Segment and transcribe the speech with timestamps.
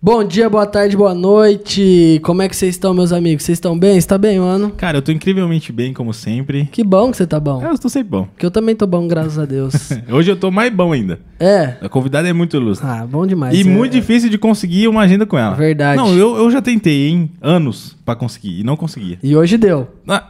[0.00, 2.20] Bom dia, boa tarde, boa noite.
[2.22, 3.42] Como é que vocês estão, meus amigos?
[3.42, 3.96] Vocês estão bem?
[3.96, 4.70] Está bem, mano?
[4.76, 6.66] Cara, eu tô incrivelmente bem, como sempre.
[6.70, 7.60] Que bom que você tá bom.
[7.60, 8.28] Eu estou sempre bom.
[8.38, 9.74] Que eu também tô bom, graças a Deus.
[10.08, 11.18] Hoje eu tô mais bom ainda.
[11.40, 11.74] é.
[11.82, 12.86] A convidada é muito ilustre.
[12.88, 13.56] Ah, bom demais.
[13.58, 15.56] e É- muito difícil de conseguir uma agenda com ela.
[15.56, 16.00] Verdade.
[16.00, 17.32] Não, eu, eu já tentei, hein?
[17.42, 18.60] Anos pra conseguir.
[18.60, 19.18] E não conseguia.
[19.20, 19.88] E hoje deu.
[20.06, 20.28] Ah,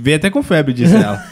[0.00, 1.22] veio até com febre, disse ela.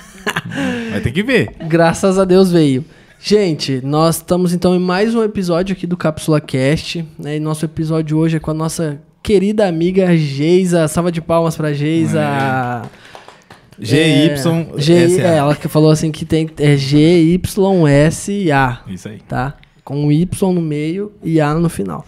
[0.91, 1.53] Vai ter que ver.
[1.67, 2.85] Graças a Deus veio.
[3.21, 7.05] Gente, nós estamos então em mais um episódio aqui do Cápsula Cast.
[7.19, 7.37] Né?
[7.37, 10.87] E nosso episódio hoje é com a nossa querida amiga Geisa.
[10.87, 12.21] Salva de palmas pra Geisa.
[13.77, 14.37] GY.
[14.77, 18.83] G, é, ela que falou assim que tem é GYSA.
[18.89, 19.19] Isso aí.
[19.27, 19.55] tá?
[19.85, 22.07] Com um Y no meio e A no final.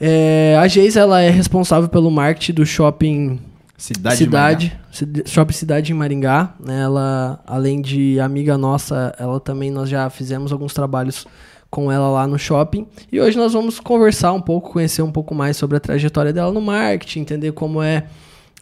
[0.00, 3.38] É, a Geisa, ela é responsável pelo marketing do shopping
[3.80, 6.54] Cidade, Cidade, Cid- Shopping Cidade em Maringá.
[6.64, 6.82] né?
[6.82, 11.26] Ela, além de amiga nossa, ela também nós já fizemos alguns trabalhos
[11.70, 12.86] com ela lá no shopping.
[13.10, 16.52] E hoje nós vamos conversar um pouco, conhecer um pouco mais sobre a trajetória dela
[16.52, 18.04] no marketing, entender como é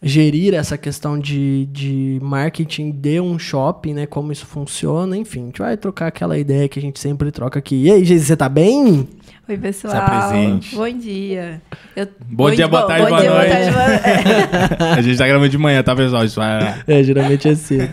[0.01, 4.07] gerir essa questão de, de marketing de um shopping, né?
[4.07, 5.43] Como isso funciona, enfim.
[5.43, 7.75] A gente vai trocar aquela ideia que a gente sempre troca aqui.
[7.87, 9.09] E aí, Geisa, você tá bem?
[9.49, 9.95] Oi, pessoal.
[9.95, 10.77] Se apresente.
[10.77, 11.63] Bom dia.
[11.97, 13.49] Eu- Bom dia, boa tarde, bom boa dia, noite.
[13.51, 14.93] tarde, boa- é.
[14.99, 16.23] A gente tá gravando de manhã, tá, pessoal?
[16.25, 16.83] Isso vai...
[16.87, 17.91] É, geralmente é cedo.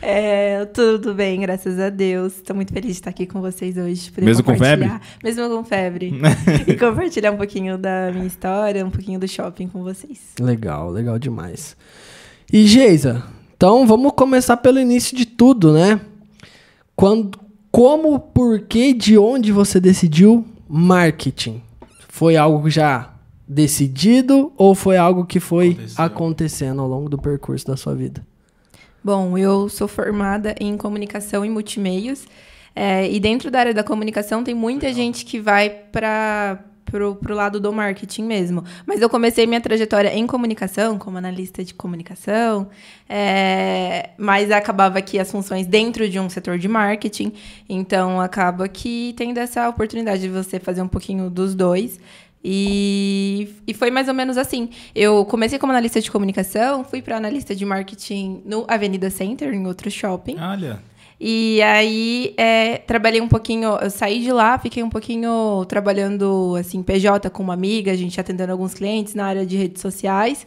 [0.00, 2.36] É, tudo bem, graças a Deus.
[2.36, 4.10] Estou muito feliz de estar aqui com vocês hoje.
[4.18, 6.14] Mesmo com compartilhar- Mesmo com febre.
[6.66, 10.18] e compartilhar um pouquinho da minha história, um pouquinho do shopping com vocês.
[10.40, 11.76] Legal, legal demais.
[12.50, 13.22] E Geisa,
[13.54, 16.00] então vamos começar pelo início de tudo, né?
[16.96, 17.38] Quando,
[17.70, 21.62] como, por que, de onde você decidiu marketing?
[22.08, 23.10] Foi algo já
[23.46, 26.04] decidido ou foi algo que foi Aconteceu.
[26.04, 28.26] acontecendo ao longo do percurso da sua vida?
[29.02, 32.26] Bom, eu sou formada em comunicação e multimeios.
[32.74, 36.58] é, e dentro da área da comunicação tem muita gente que vai para
[36.90, 38.64] pro, pro lado do marketing mesmo.
[38.86, 42.68] Mas eu comecei minha trajetória em comunicação, como analista de comunicação,
[43.08, 47.32] é, mas acabava que as funções dentro de um setor de marketing.
[47.68, 51.98] Então acaba que tendo essa oportunidade de você fazer um pouquinho dos dois.
[52.42, 54.70] E, e foi mais ou menos assim.
[54.94, 59.66] Eu comecei como analista de comunicação, fui para analista de marketing no Avenida Center, em
[59.66, 60.36] outro shopping.
[60.38, 60.80] Olha.
[61.20, 66.80] E aí, é, trabalhei um pouquinho, eu saí de lá, fiquei um pouquinho trabalhando, assim,
[66.82, 70.46] PJ com uma amiga, a gente atendendo alguns clientes na área de redes sociais.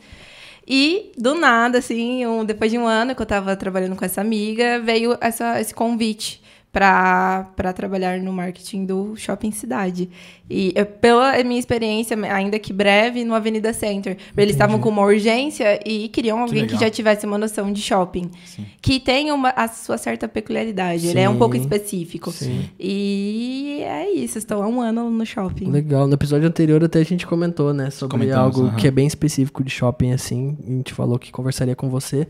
[0.68, 4.22] E, do nada, assim, um- depois de um ano que eu estava trabalhando com essa
[4.22, 6.41] amiga, veio essa, esse convite
[6.72, 10.10] para trabalhar no marketing do Shopping Cidade.
[10.50, 14.18] E eu, pela minha experiência, ainda que breve, no Avenida Center.
[14.38, 16.80] Eles estavam com uma urgência e queriam alguém que, legal.
[16.82, 18.30] já tivesse uma noção de shopping.
[18.46, 18.66] Sim.
[18.82, 21.08] Que tem uma, a sua certa peculiaridade.
[21.08, 21.40] Ele é um Sim.
[21.40, 22.32] pouco específico.
[22.32, 22.70] Sim.
[22.80, 25.70] E é isso, estou há um ano no shopping.
[25.70, 26.08] Legal.
[26.08, 28.78] No episódio anterior até a gente comentou, né, sobre Comentamos, algo aham.
[28.78, 30.58] que é bem específico de shopping, assim.
[30.66, 32.28] A gente falou que conversaria com você.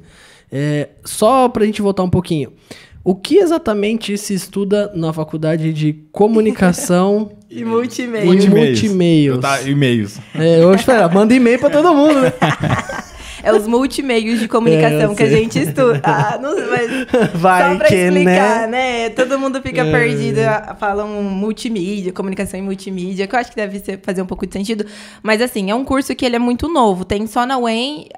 [0.52, 2.52] É, só pra gente voltar um pouquinho.
[3.04, 8.26] O que exatamente se estuda na faculdade de comunicação E e multimeio.
[8.50, 9.36] multimeios?
[9.36, 10.20] Eu tá, e-mails.
[10.36, 12.34] É, eu espera, manda e-mail pra todo mundo, né?
[13.44, 16.00] É os multimeios de comunicação É, que a gente estuda.
[16.04, 19.08] Ah, não, mas Vai só pra que, explicar, né?
[19.08, 19.10] né?
[19.10, 19.92] Todo mundo fica É.
[19.92, 20.40] perdido,
[20.80, 24.54] falam multimídia, comunicação em multimídia, que eu acho que deve ser, fazer um pouco de
[24.54, 24.86] sentido.
[25.24, 27.04] Mas assim, é um curso que ele é muito novo.
[27.04, 28.10] Tem só na UEM.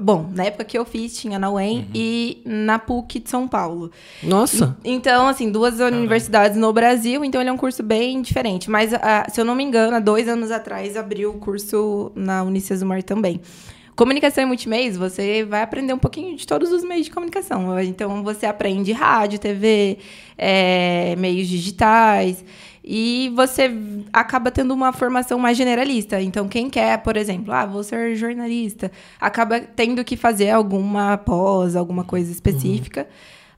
[0.00, 3.90] Bom, na época que eu fiz, tinha na UEM e na PUC de São Paulo.
[4.22, 4.76] Nossa.
[4.84, 8.70] Então, assim, duas universidades no Brasil, então ele é um curso bem diferente.
[8.70, 12.42] Mas, ah, se eu não me engano, há dois anos atrás abriu o curso na
[12.42, 13.40] Unicesumar também.
[14.00, 17.78] Comunicação e multimeios, você vai aprender um pouquinho de todos os meios de comunicação.
[17.80, 19.98] Então, você aprende rádio, TV,
[20.38, 22.42] eh, meios digitais.
[22.82, 23.70] E você
[24.10, 26.18] acaba tendo uma formação mais generalista.
[26.18, 28.90] Então, quem quer, por exemplo, ah, vou ser jornalista,
[29.20, 33.06] acaba tendo que fazer alguma pós, alguma coisa específica.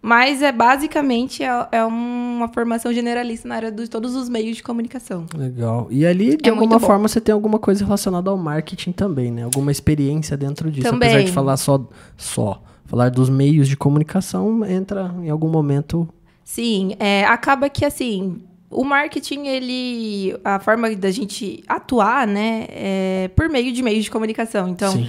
[0.02, 4.62] Mas é basicamente é, é uma formação generalista na área de todos os meios de
[4.62, 5.26] comunicação.
[5.32, 5.86] Legal.
[5.90, 9.44] E ali, de É alguma forma, você tem alguma coisa relacionada ao marketing também, né?
[9.44, 10.90] Alguma experiência dentro disso.
[10.90, 11.08] Também.
[11.08, 12.60] Apesar de falar só, só.
[12.84, 16.08] Falar dos meios de comunicação entra em algum momento.
[16.44, 20.36] Sim, é, acaba que assim, o marketing, ele.
[20.42, 24.68] A forma da gente atuar, né, é por meio de meios de comunicação.
[24.68, 25.08] Então, Sim.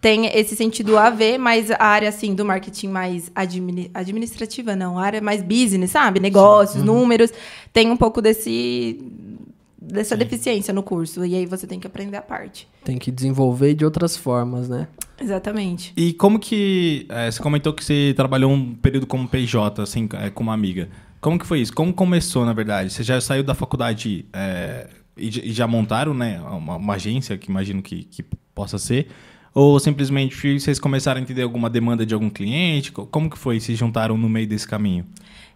[0.00, 4.98] Tem esse sentido a ver, mas a área, assim, do marketing mais admini- administrativa, não,
[4.98, 6.20] a área mais business, sabe?
[6.20, 7.32] Negócios, números,
[7.72, 9.00] tem um pouco desse.
[9.80, 11.24] Dessa deficiência no curso.
[11.24, 12.66] E aí você tem que aprender a parte.
[12.82, 14.88] Tem que desenvolver de outras formas, né?
[15.20, 15.92] Exatamente.
[15.96, 17.06] E como que.
[17.08, 20.88] é, você comentou que você trabalhou um período como PJ, assim, é, com uma amiga.
[21.20, 21.72] Como que foi isso?
[21.72, 22.92] Como começou, na verdade?
[22.92, 27.48] Você já saiu da faculdade é, e, e já montaram, né, uma, uma agência que
[27.50, 29.08] imagino que, que possa ser?
[29.58, 32.92] Ou simplesmente vocês começaram a entender alguma demanda de algum cliente?
[32.92, 33.58] Co- Como que foi?
[33.58, 35.06] Se juntaram no meio desse caminho?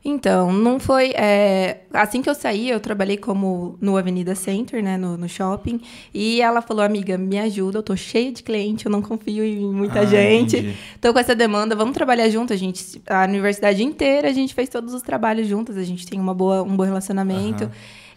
[0.02, 1.11] Então, não foi.
[1.11, 4.97] é, assim que eu saí, eu trabalhei como no Avenida Center, né?
[4.97, 5.79] No, no shopping.
[6.14, 9.70] E ela falou, amiga, me ajuda, eu tô cheia de cliente, eu não confio em
[9.70, 10.56] muita Ah, gente.
[10.56, 10.75] entendi.
[11.02, 12.55] Tô com essa demanda, vamos trabalhar junto.
[12.55, 16.19] A gente, a universidade inteira, a gente fez todos os trabalhos juntas, a gente tem
[16.19, 17.70] uma boa, um bom relacionamento.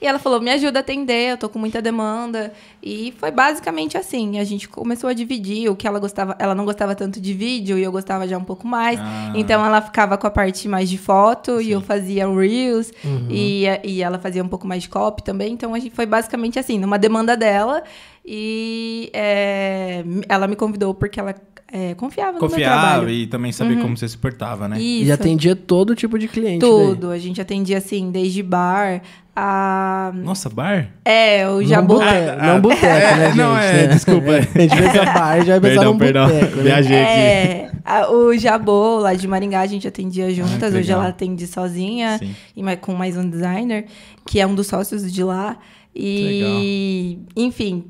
[0.04, 2.52] E ela falou, me ajuda a atender, eu tô com muita demanda.
[2.84, 6.36] E foi basicamente assim, a gente começou a dividir o que ela gostava.
[6.38, 9.00] Ela não gostava tanto de vídeo e eu gostava já um pouco mais.
[9.00, 9.32] Ah.
[9.34, 11.72] Então ela ficava com a parte mais de foto e Sim.
[11.72, 12.92] eu fazia o Reels.
[13.02, 13.28] Uhum.
[13.30, 15.54] E, e ela fazia um pouco mais de copy também.
[15.54, 17.82] Então a gente foi basicamente assim, numa demanda dela.
[18.26, 21.34] E é, ela me convidou porque ela
[21.72, 23.10] é, confiava, no meu Confiava trabalho.
[23.10, 24.80] e também saber como você se portava, né?
[24.80, 25.08] Isso.
[25.08, 26.60] E atendia todo tipo de cliente.
[26.60, 27.10] Tudo.
[27.10, 29.02] A gente atendia assim, desde bar
[29.36, 30.12] a.
[30.16, 30.90] Nossa, bar?
[31.06, 31.66] É, o Daí.
[31.68, 31.94] Jabô.
[32.00, 33.38] Não boteco, não boteco, né, gente?
[33.38, 34.32] não, é, desculpa.
[34.56, 36.28] A gente pensa bar, já vai pensar num perdão.
[36.28, 36.64] boteco, né?
[36.64, 37.12] Viajei aqui.
[37.12, 40.72] É, a- o Jabô lá de Maringá a gente atendia juntas.
[40.74, 42.36] que Hoje ela atende sozinha Sim.
[42.56, 43.86] e mais- com mais um designer,
[44.26, 45.58] que é um dos sócios de lá.
[45.96, 47.86] E, enfim,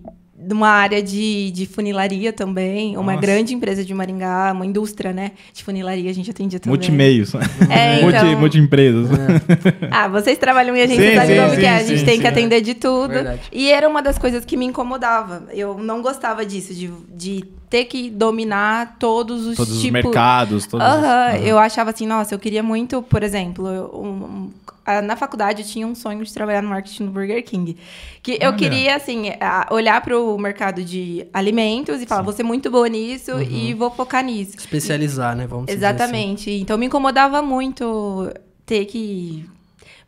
[0.47, 3.21] numa área de, de funilaria também, uma Nossa.
[3.21, 5.31] grande empresa de Maringá, uma indústria, né?
[5.53, 6.77] De funilaria a gente atendia também.
[6.77, 7.33] Multimeios.
[7.69, 9.07] É, Multi, então- multi-empresas.
[9.91, 11.75] Ah, vocês trabalham em agência, Sim, sabe sim, como que é?
[11.75, 12.21] A sim, gente sim, tem sim.
[12.21, 13.09] que atender de tudo.
[13.09, 13.41] Verdade.
[13.51, 15.43] E era uma das coisas que me incomodava.
[15.51, 17.43] Eu não gostava disso, de, de
[17.73, 20.03] ter que dominar todos os Todos os tipos.
[20.03, 21.37] mercados, todos os- Aham, Aham.
[21.37, 24.51] eu achava assim, nossa, eu queria muito, por exemplo, eu- um-
[24.91, 27.75] um- na faculdade eu tinha um sonho de trabalhar no marketing do Burger King.
[28.21, 28.57] Que eu Olha.
[28.57, 29.23] queria, assim,
[29.71, 33.89] olhar para o mercado de alimentos e falar, vou ser muito boa nisso e vou
[33.89, 34.55] focar nisso.
[34.55, 35.47] Especializar, né?
[35.47, 35.95] Vamos dizer assim.
[35.95, 36.51] Exatamente.
[36.51, 38.31] Então me incomodava muito
[38.67, 39.49] ter que.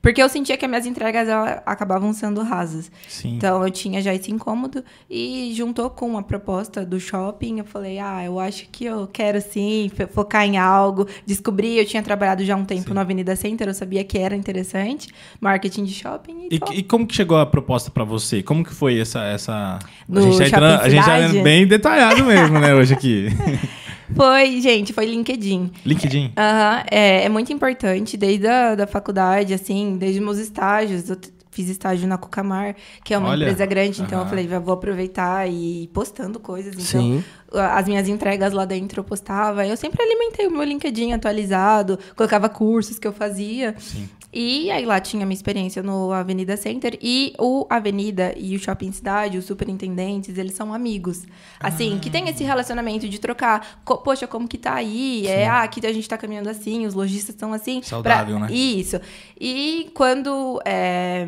[0.06, 2.92] Porque eu sentia que as minhas entregas ela- acabavam sendo rasas.
[3.08, 3.38] Sim.
[3.38, 7.58] Então eu tinha já esse incômodo e juntou com a proposta do shopping.
[7.58, 11.08] Eu falei, ah, eu acho que eu quero sim fo- focar em algo.
[11.26, 12.94] Descobri, eu tinha trabalhado já um tempo Sim.
[12.94, 15.08] na Avenida Center, eu sabia que era interessante,
[15.42, 16.50] marketing de shopping.
[16.52, 18.44] E, E, e como que chegou a proposta pra você?
[18.44, 19.24] Como que foi essa...
[19.24, 19.80] essa...
[20.08, 20.90] No a gente, tá entrando- Shopping a
[21.24, 23.26] gente tá bem detalhado mesmo, né, hoje aqui.
[24.14, 25.72] Foi, gente, foi LinkedIn.
[25.86, 26.34] LinkedIn.
[26.38, 31.10] Aham, é, é muito importante, desde a da faculdade, assim, desde meus estágios.
[31.10, 31.18] Eu
[31.52, 34.26] fiz estágio na Cucamar, que é uma Olha, empresa grande, então aham.
[34.26, 36.74] eu falei, "Já vou aproveitar e ir postando coisas.
[36.74, 37.24] Então, Sim.
[37.54, 39.66] as minhas entregas lá dentro eu postava.
[39.66, 43.74] Eu sempre alimentei o meu LinkedIn atualizado, colocava cursos que eu fazia.
[43.80, 44.10] Sim.
[44.38, 48.92] E aí lá tinha minha experiência no Avenida Center e o Avenida e o Shopping
[48.92, 51.24] Cidade, os superintendentes, eles são amigos.
[51.58, 55.26] Assim, que tem esse relacionamento de trocar, co- poxa, como que tá aí?
[55.26, 57.82] É, ah, aqui a gente tá caminhando assim, os lojistas estão assim.
[57.82, 58.52] Saudável, né?
[58.52, 59.00] Isso.
[59.40, 61.26] E quando é,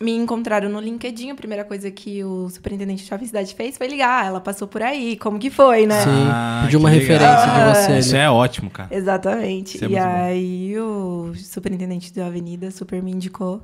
[0.00, 3.86] me encontraram no LinkedIn, a primeira coisa que o superintendente de Shopping Cidade fez foi
[3.88, 4.26] ligar.
[4.26, 6.02] Ela passou por aí, como que foi, né?
[6.04, 6.26] Sim.
[6.30, 7.18] Ah, Pediu uma que legal.
[7.18, 7.98] referência de você.
[7.98, 8.20] Isso né?
[8.24, 8.88] é ótimo, cara.
[8.94, 9.76] Exatamente.
[9.76, 10.10] Isso é e muito bom.
[10.24, 13.62] aí o superintendente da avenida super me indicou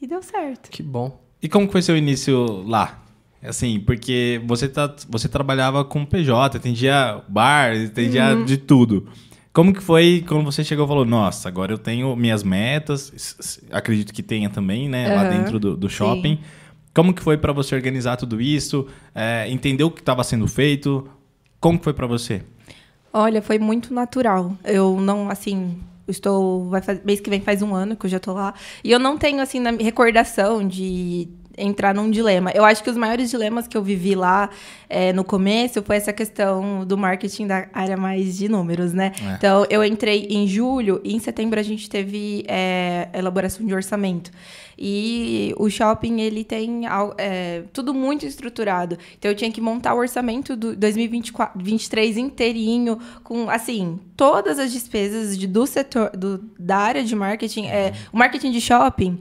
[0.00, 0.70] e deu certo.
[0.70, 1.20] Que bom.
[1.42, 3.02] E como que foi seu início lá?
[3.42, 8.44] Assim, porque você, tá, você trabalhava com PJ, atendia bar, atendia Uhum.
[8.46, 9.06] de tudo.
[9.54, 14.12] Como que foi quando você chegou e falou, nossa, agora eu tenho minhas metas, acredito
[14.12, 15.28] que tenha também, né, lá Aham.
[15.28, 16.40] dentro do, do shopping.
[16.92, 21.08] Como que foi pra você organizar tudo isso, é, entender o que estava sendo feito?
[21.60, 22.42] Como que foi pra você?
[23.12, 24.56] Olha, foi muito natural.
[24.64, 26.68] Eu não, assim, estou.
[26.68, 28.54] Vai faz- mês que vem faz um ano que eu já tô lá.
[28.82, 32.50] E eu não tenho, assim, na recordação de entrar num dilema.
[32.52, 34.50] Eu acho que os maiores dilemas que eu vivi lá
[34.88, 39.12] é, no começo foi essa questão do marketing da área mais de números, né?
[39.20, 39.34] É.
[39.34, 44.30] Então, eu entrei em julho e em setembro a gente teve é, elaboração de orçamento.
[44.76, 46.82] E o shopping, ele tem
[47.16, 48.98] é, tudo muito estruturado.
[49.18, 55.38] Então, eu tinha que montar o orçamento do 2023 inteirinho, com, assim, todas as despesas
[55.38, 57.66] de, do setor, do, da área de marketing.
[57.66, 59.18] É, o marketing de shopping,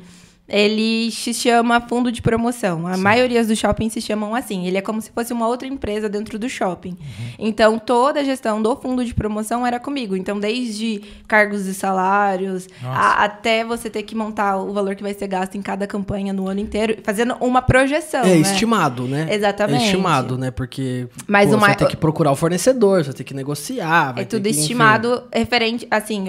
[0.56, 2.86] ele se chama fundo de promoção.
[2.86, 4.68] A maioria dos shoppings se chamam assim.
[4.68, 6.96] Ele é como se fosse uma outra empresa dentro do shopping.
[7.40, 10.16] Então, toda a gestão do fundo de promoção era comigo.
[10.16, 15.14] Então, desde cargos e salários, a- até você ter que montar o valor que vai
[15.16, 18.22] ser gasto em cada campanha no ano inteiro, fazendo uma projeção.
[18.22, 18.36] É né?
[18.38, 19.28] estimado, né?
[19.32, 19.82] Exatamente.
[19.82, 20.52] É estimado, né?
[20.52, 24.14] Porque Mas pô, o você tem que procurar o fornecedor, você tem que negociar.
[24.18, 24.60] É tudo que, enfim.
[24.62, 26.26] estimado referente, assim,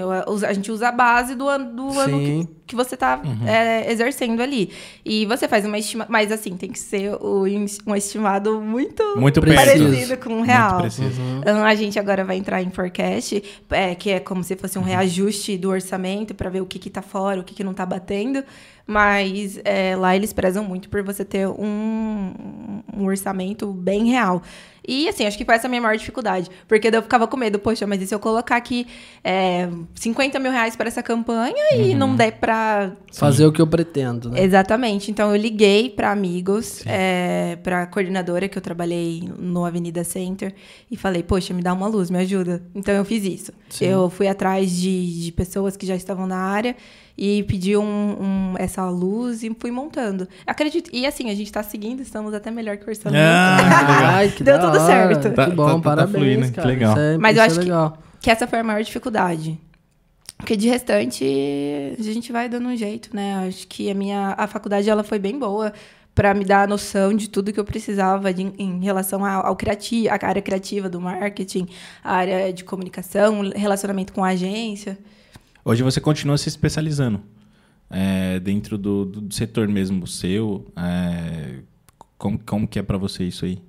[0.47, 2.47] a gente usa a base do ano, do ano Sim.
[2.47, 3.21] que, que você está
[3.87, 4.71] exercendo ali.
[5.03, 7.45] E você faz uma estima, mas assim, tem que ser o
[7.85, 9.85] um estimado muito, Muito Preciso.
[9.85, 10.79] parecido com o real.
[10.79, 11.21] Muito preciso.
[11.39, 14.81] Então, a gente agora vai entrar em forecast, é, que é como se fosse um
[14.81, 17.85] reajuste do orçamento para ver o que que tá fora, o que que não tá
[17.85, 18.43] batendo.
[18.87, 22.33] Mas é, lá eles prezam muito por você ter um,
[22.93, 24.41] um orçamento bem real.
[24.87, 26.49] E assim, acho que foi essa a minha maior dificuldade.
[26.67, 28.85] Porque eu ficava com medo, poxa, mas e se eu colocar aqui
[29.23, 32.91] é, 50 mil reais para essa campanha e não der pra.
[33.11, 34.43] Fazer o que eu pretendo, né?
[34.43, 35.09] Exatamente.
[35.09, 40.53] Então eu liguei para amigos, é, para coordenadora que eu trabalhei no Avenida Center
[40.91, 42.61] e falei, poxa, me dá uma luz, me ajuda.
[42.75, 43.51] Então eu fiz isso.
[43.69, 43.85] Sim.
[43.85, 46.75] Eu fui atrás de, de pessoas que já estavam na área
[47.17, 50.27] e pedi um, um- essa luz e fui montando.
[50.45, 50.89] Acredito.
[50.93, 53.21] E assim, a gente tá seguindo, estamos até melhor que o orçamento.
[53.23, 54.05] Ah, que legal.
[54.15, 54.85] Ai, que Deu tudo hora.
[54.85, 55.29] certo.
[55.29, 56.67] Que Tá- bom, tá- tá parabéns, fluindo, que cara.
[56.67, 56.91] legal.
[56.91, 57.97] Isso é, Mas isso eu é acho que- legal.
[58.21, 59.59] Que essa foi a maior dificuldade.
[60.37, 61.23] Porque de restante,
[61.97, 63.45] a gente vai dando um jeito, né?
[63.47, 65.71] Acho que a minha a faculdade ela foi bem boa
[66.13, 69.55] para me dar a noção de tudo que eu precisava de- em relação ao, ao
[69.55, 71.67] criativo, a área criativa do marketing,
[72.03, 74.97] a área de comunicação, relacionamento com a agência.
[75.65, 77.21] Hoje você continua se especializando
[77.89, 80.71] é, dentro do, do setor mesmo seu.
[80.77, 81.55] é,
[82.17, 83.59] como, como que é pra você isso aí?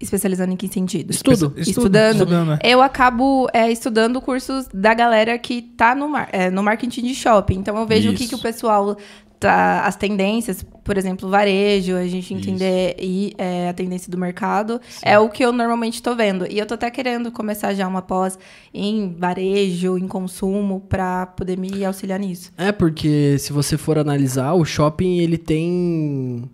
[0.00, 1.10] Especializando em que sentido?
[1.10, 1.54] Estudo.
[1.56, 2.12] Espe- Estudando.
[2.18, 2.58] Estudando, né?
[2.62, 7.14] Eu acabo é, estudando cursos da galera que tá no, mar, é, no marketing de
[7.16, 7.56] shopping.
[7.56, 8.28] Então eu vejo o que, Isso.
[8.28, 8.96] que o pessoal
[9.38, 9.84] tá.
[9.86, 14.80] As tendências, por exemplo, varejo, a gente entender e, é, a tendência do mercado.
[15.02, 16.46] É o que eu normalmente estou vendo.
[16.50, 18.38] E eu tô até querendo começar já uma pós
[18.72, 22.52] em varejo, em consumo, para poder me auxiliar nisso.
[22.56, 26.48] É, porque se você for analisar, o shopping, ele tem...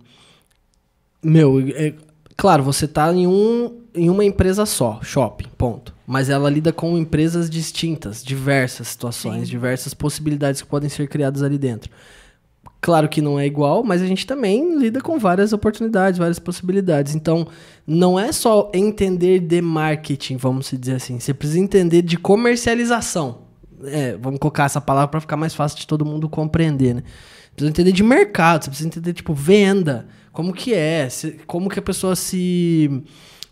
[1.23, 1.93] Meu, é-
[2.37, 5.95] claro, você tá em, um, em uma empresa só, shopping, ponto.
[6.05, 9.51] Mas ela lida com empresas distintas, diversas situações, Sim.
[9.51, 11.89] diversas possibilidades que podem ser criadas ali dentro.
[12.85, 17.15] Claro que não é igual, mas a gente também lida com várias oportunidades, várias possibilidades.
[17.15, 17.47] Então,
[17.87, 21.19] não é só entender de marketing, vamos dizer assim.
[21.19, 23.39] Você precisa entender de comercialização.
[23.85, 27.03] É, vamos colocar essa palavra para ficar mais fácil de todo mundo compreender, né?
[27.55, 30.05] Precisa entender de mercado, você precisa entender, tipo, venda.
[30.31, 31.07] Como que é,
[31.47, 33.03] como que a pessoa se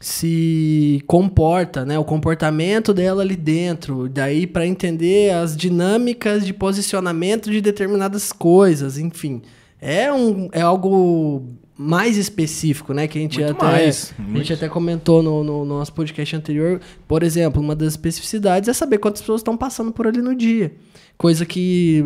[0.08, 1.98] se comporta, né?
[1.98, 8.98] O comportamento dela ali dentro, daí para entender as dinâmicas de posicionamento de determinadas coisas,
[8.98, 9.42] enfim.
[9.80, 11.44] É um é algo
[11.78, 13.08] mais específico, né?
[13.08, 16.36] Que a gente Muito até mais, a gente até comentou no, no- no nosso podcast
[16.36, 16.82] anterior.
[17.08, 20.74] Por exemplo, uma das especificidades é saber quantas pessoas estão passando por ali no dia,
[21.18, 22.06] coisa que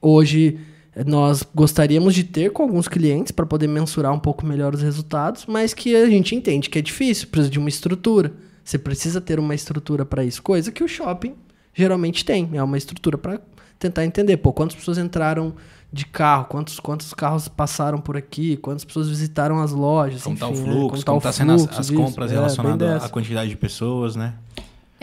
[0.00, 0.58] hoje
[1.06, 5.46] nós gostaríamos de ter com alguns clientes para poder mensurar um pouco melhor os resultados,
[5.46, 8.32] mas que a gente entende que é difícil, precisa de uma estrutura.
[8.64, 11.34] Você precisa ter uma estrutura para isso, coisa que o shopping
[11.74, 12.48] geralmente tem.
[12.52, 13.40] É uma estrutura para
[13.78, 15.54] tentar entender, pô, quantas pessoas entraram
[15.92, 20.48] de carro, quantos, quantos carros passaram por aqui, quantas pessoas visitaram as lojas, Como tá
[20.48, 20.72] o enfim, né?
[20.72, 22.00] fluxo, tá como o tá sendo as, fluxo as disso.
[22.00, 24.34] compras É, relacionadas à quantidade de pessoas, né?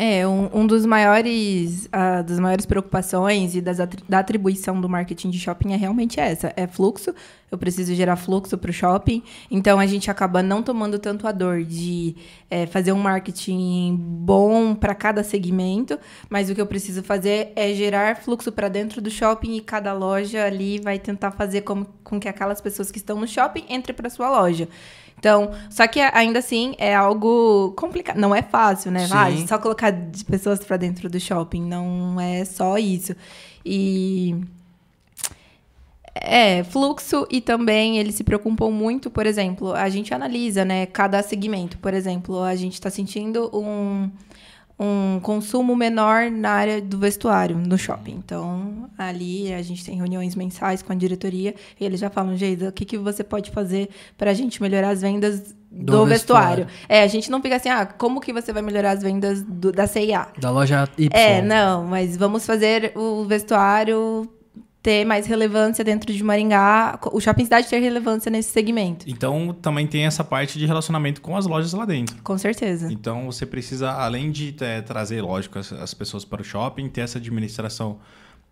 [0.01, 4.87] É, um, um dos maiores, ah, das maiores preocupações e das atri- da atribuição do
[4.87, 7.13] marketing de shopping é realmente essa, é fluxo.
[7.51, 11.33] Eu preciso gerar fluxo para o shopping, então a gente acaba não tomando tanto a
[11.33, 12.15] dor de
[12.49, 17.73] eh, fazer um marketing bom para cada segmento, mas o que eu preciso fazer é
[17.73, 22.19] gerar fluxo para dentro do shopping e cada loja ali vai tentar fazer com, com
[22.19, 24.69] que aquelas pessoas que estão no shopping entrem para sua loja.
[25.19, 28.17] Então, só que ainda assim é algo complicado.
[28.17, 29.05] Não é fácil, né?
[29.05, 29.13] Sim.
[29.13, 31.61] Ah, só colocar de pessoas para dentro do shopping.
[31.61, 33.13] Não é só isso.
[33.65, 34.35] E.
[36.15, 41.21] É, fluxo e também eles se preocupam muito, por exemplo, a gente analisa, né, cada
[41.21, 41.77] segmento.
[41.77, 44.09] Por exemplo, a gente está sentindo um,
[44.79, 48.13] um consumo menor na área do vestuário, no shopping.
[48.23, 52.69] Então, ali a gente tem reuniões mensais com a diretoria e eles já falam, Geisa,
[52.69, 56.65] o que, que você pode fazer para a gente melhorar as vendas do, Do vestuário?
[56.65, 56.67] vestuário.
[56.87, 59.71] É, a gente não fica assim, ah, como que você vai melhorar as vendas do-
[59.71, 60.27] da CIA?
[60.39, 61.09] Da loja Y.
[61.13, 64.27] É, não, mas vamos fazer o vestuário
[64.81, 69.05] ter mais relevância dentro de Maringá, o Shopping Cidade ter relevância nesse segmento.
[69.07, 72.15] Então também tem essa parte de relacionamento com as lojas lá dentro.
[72.23, 72.91] Com certeza.
[72.91, 77.01] Então você precisa, além de eh, trazer, lógico, as, as pessoas para o shopping, ter
[77.01, 77.99] essa administração,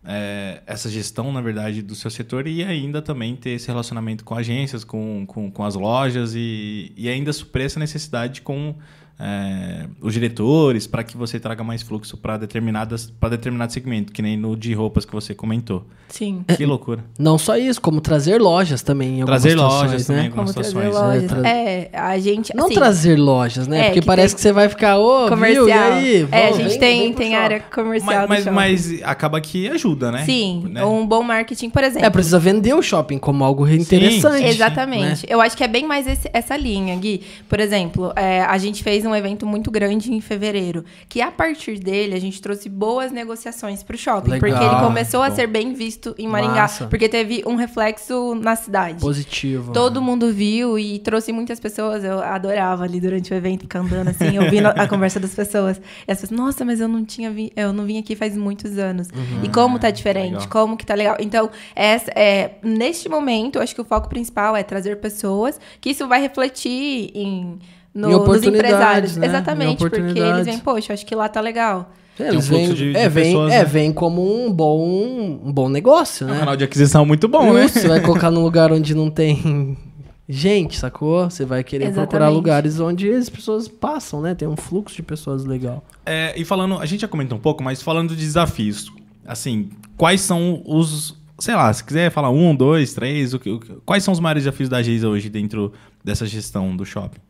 [0.04, 4.34] eh, essa gestão, na verdade, do seu setor e ainda também ter esse relacionamento com
[4.34, 8.74] agências, com, com, com as lojas e, e ainda suprir essa necessidade com
[9.18, 14.22] eh, os diretores para que você traga mais fluxo para determinadas para determinado segmento, que
[14.22, 15.84] nem no de roupas que você comentou.
[16.08, 16.42] Sim.
[16.56, 17.04] Que loucura.
[17.18, 20.16] Não só isso, como trazer lojas também em algumas Trazer situações, lojas né?
[20.16, 20.30] também.
[20.30, 21.30] Como trazer situações, lojas.
[21.42, 21.50] né?
[21.50, 22.56] É, a gente.
[22.56, 23.78] Não assim, trazer lojas, né?
[23.80, 25.66] É, Porque que parece tem- que você vai ficar, ô, comercial.
[25.66, 25.68] viu?
[25.68, 26.28] E aí?
[26.32, 29.38] é, a Vamos, gente vem- tem, vem tem área comercial Mas, do mas, mas acaba
[29.40, 30.24] que ajuda, né?
[30.24, 30.82] Sim, Né?
[30.84, 32.06] um bom marketing, por exemplo.
[32.06, 34.38] É, precisa vender o shopping como algo interessante.
[34.38, 34.44] sim.
[34.46, 35.26] Exatamente.
[35.26, 35.28] né?
[35.28, 37.20] Eu acho que é bem mais esse- essa linha, Gui.
[37.48, 40.84] Por exemplo, é, a gente fez um evento muito grande em fevereiro.
[41.08, 44.30] Que a partir dele, a gente trouxe boas negociações pro shopping.
[44.30, 44.50] Legal.
[44.50, 45.36] Porque ele começou a Bom.
[45.36, 46.62] ser bem visto em Maringá.
[46.62, 46.86] Massa.
[46.86, 49.00] Porque teve um reflexo na cidade.
[49.00, 49.72] Positivo.
[49.72, 52.04] Todo mundo viu e trouxe muitas pessoas.
[52.04, 55.80] Eu adorava ali durante o evento ficar andando assim, ouvindo a conversa das pessoas.
[56.06, 58.78] E as pessoas, nossa, mas eu não tinha vi, eu não vim aqui faz muitos
[58.78, 59.08] anos.
[59.42, 60.48] E como tá diferente, legal.
[60.48, 61.16] como que tá legal.
[61.20, 66.06] Então, essa, é, neste momento, acho que o foco principal é trazer pessoas, que isso
[66.08, 67.58] vai refletir em,
[67.94, 69.16] no, nos empresários.
[69.16, 69.26] né?
[69.26, 71.92] Exatamente, porque eles veem, poxa, acho que lá tá legal.
[72.18, 73.64] É, um eles vêm- de- de é, vem, pessoas, é, né?
[73.64, 76.38] vem como um bom, um bom negócio, É um né?
[76.40, 77.62] canal de aquisição muito bom, né?
[77.62, 79.78] Justo, Você vai colocar num lugar onde não tem
[80.28, 81.30] gente, sacou?
[81.30, 82.34] Você vai querer procurar Exatamente.
[82.34, 84.34] lugares onde as pessoas passam, né?
[84.34, 85.84] Tem um fluxo de pessoas legal.
[86.04, 88.90] É, e falando, a gente já comentou um pouco, mas falando de desafios,
[89.24, 93.60] assim, quais são os, sei lá, se quiser falar um, dois, três, o que, o
[93.86, 95.72] quais são os maiores desafios da Geisa hoje dentro
[96.04, 97.20] dessa gestão do shopping?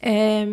[0.00, 0.46] É,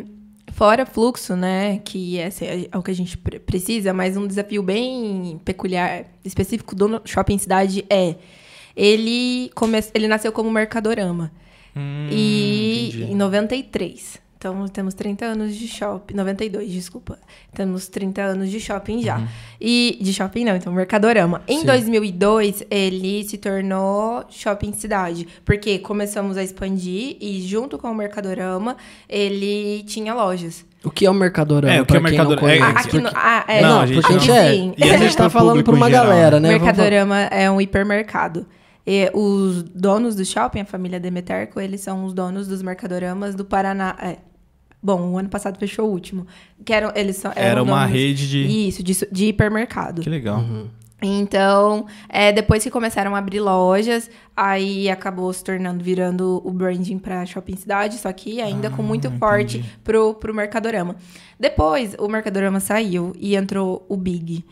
[0.51, 4.63] fora fluxo, né, que esse é o que a gente pre- precisa, mas um desafio
[4.63, 8.15] bem peculiar, específico do Shopping Cidade é
[8.75, 11.31] ele come, ele nasceu como Mercadorama
[11.77, 13.11] Hum, e entendi.
[13.11, 14.21] em 93.
[14.45, 17.17] Então temos 30 anos de shopping, 92, desculpa.
[17.51, 19.17] Temos 30 anos de shopping já.
[19.17, 19.27] Uhum.
[19.59, 21.41] E de shopping não, então Mercadorama.
[21.47, 21.65] Em Sim.
[21.65, 28.77] 2002 ele se tornou Shopping Cidade, porque começamos a expandir e junto com o Mercadorama
[29.09, 30.63] ele tinha lojas.
[30.83, 31.73] O que é o Mercadorama?
[31.73, 32.51] É, o que é o quem não Mercadorama?
[32.53, 32.77] É, conhece?
[32.77, 34.51] Ah, aqui no, ah, é, Não, não, a gente porque a gente não- é.
[34.53, 34.73] Sim.
[34.77, 36.49] E a gente tá falando pra uma galera, né?
[36.49, 38.45] Mercadorama é um hipermercado.
[38.87, 43.43] E os donos do shopping, a família Demeterco, eles são os donos dos mercadoramas do
[43.43, 43.95] Paraná.
[43.99, 44.17] É.
[44.85, 46.27] Bom, o ano passado fechou o último.
[46.63, 48.67] Que eram, eles são, eram Era uma donos- rede de...
[48.67, 50.03] Isso, de, de hipermercado.
[50.03, 50.43] Que legal.
[51.01, 56.97] Então, é, depois que começaram a abrir lojas, aí acabou se tornando, virando o branding
[56.99, 60.95] para Shopping Cidade, só que ainda com muito forte pro, pro Mercadorama.
[61.39, 64.45] Depois, o Mercadorama saiu e entrou o Big,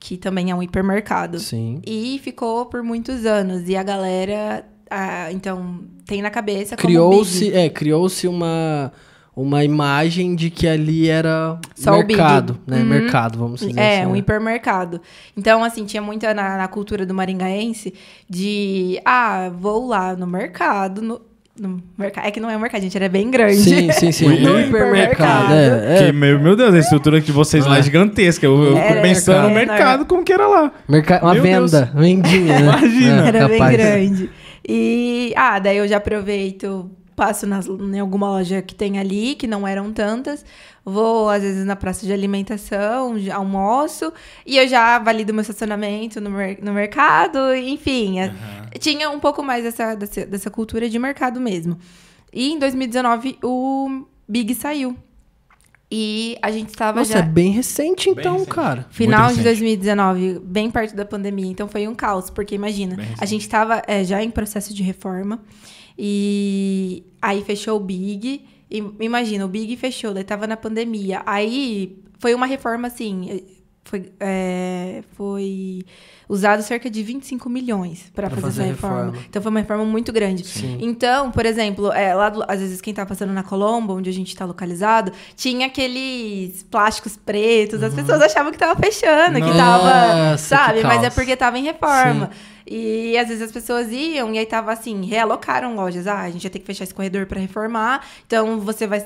[0.00, 1.38] que também é um hipermercado.
[1.40, 1.80] Sim.
[1.86, 3.68] E ficou por muitos anos.
[3.68, 7.56] E a galera, ah, então, tem na cabeça como Criou-se, Big.
[7.56, 8.90] é, criou-se uma
[9.36, 12.78] uma imagem de que ali era Só mercado, né?
[12.78, 12.84] Uhum.
[12.84, 14.06] Mercado, vamos dizer É, assim.
[14.08, 14.18] um né?
[14.18, 15.00] hipermercado.
[15.36, 17.92] Então, assim, tinha muita na, na cultura do maringaense
[18.30, 21.20] de, ah, vou lá no mercado, no,
[21.58, 22.26] no mercado.
[22.26, 23.56] É que não é um mercado, gente, era bem grande.
[23.56, 24.28] Sim, sim, sim.
[24.40, 25.52] No Um hipermercado.
[25.52, 25.52] hipermercado.
[25.54, 26.12] É, Que, é.
[26.12, 27.82] meu, meu Deus, a estrutura de vocês lá é É.
[27.82, 28.46] gigantesca.
[28.46, 29.76] Eu, eu fico pensando no mercado.
[29.78, 30.72] mercado, como que era lá.
[30.88, 32.60] Merca- uma Meu venda, vendinha, né?
[32.78, 33.24] Imagina.
[33.24, 33.76] É, Era bem capaz.
[33.76, 34.30] grande.
[34.68, 39.46] E, ah, daí eu já aproveito, passo nas, em alguma loja que tem ali, que
[39.46, 40.44] não eram tantas.
[40.84, 44.12] Vou, às vezes, na praça de alimentação, almoço.
[44.44, 47.54] E eu já valido meu estacionamento no, mer- no mercado.
[47.54, 48.32] Enfim, é-
[48.78, 51.78] tinha um pouco mais dessa, dessa, dessa cultura de mercado mesmo.
[52.32, 54.96] E em 2019, o Big saiu.
[55.96, 57.18] E a gente estava Nossa, já...
[57.20, 58.50] é bem recente então, recente.
[58.50, 58.86] cara.
[58.90, 59.44] Final de recente.
[59.44, 61.46] 2019, bem perto da pandemia.
[61.50, 65.40] Então foi um caos, porque imagina, Bem a gente estava já em processo de reforma
[65.98, 68.44] e aí fechou o Big.
[69.00, 71.22] Imagina, o Big fechou, daí tava na pandemia.
[71.24, 73.42] Aí foi uma reforma assim.
[73.86, 75.84] Foi, é, foi
[76.26, 78.96] usado cerca de 25 milhões para fazer, fazer essa reforma.
[79.04, 79.26] reforma.
[79.28, 80.42] Então foi uma reforma muito grande.
[80.46, 80.78] Sim.
[80.80, 84.12] Então, por exemplo, é, lá do- às vezes quem tá passando na Colombo, onde a
[84.12, 89.84] gente está localizado, tinha aqueles plásticos pretos, as pessoas achavam que tava fechando, que tava,
[89.84, 90.30] Uhum.
[90.30, 90.78] Nossa, sabe?
[90.80, 92.30] que Mas é porque tava em reforma.
[92.66, 96.06] E às vezes as pessoas iam e aí tava assim, realocaram lojas.
[96.06, 98.02] Ah, a gente vai ter que fechar esse corredor para reformar.
[98.26, 99.04] Então você vai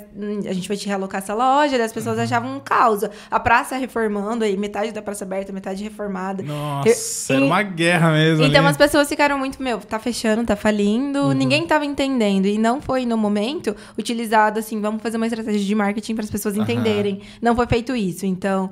[0.49, 2.23] a gente vai te realocar essa loja, daí as pessoas Uhum.
[2.25, 3.01] achavam um caos.
[3.31, 6.43] A praça reformando aí, metade da praça aberta, metade reformada.
[6.43, 8.69] Nossa, era E- uma guerra mesmo Então ali.
[8.71, 12.47] as pessoas ficaram muito, meu, tá fechando, tá falindo, ninguém tava entendendo.
[12.47, 16.31] E não foi no momento utilizado assim, vamos fazer uma estratégia de marketing para as
[16.31, 16.63] pessoas Aham.
[16.63, 17.23] entenderem.
[17.43, 18.25] Não foi feito isso.
[18.25, 18.71] Então,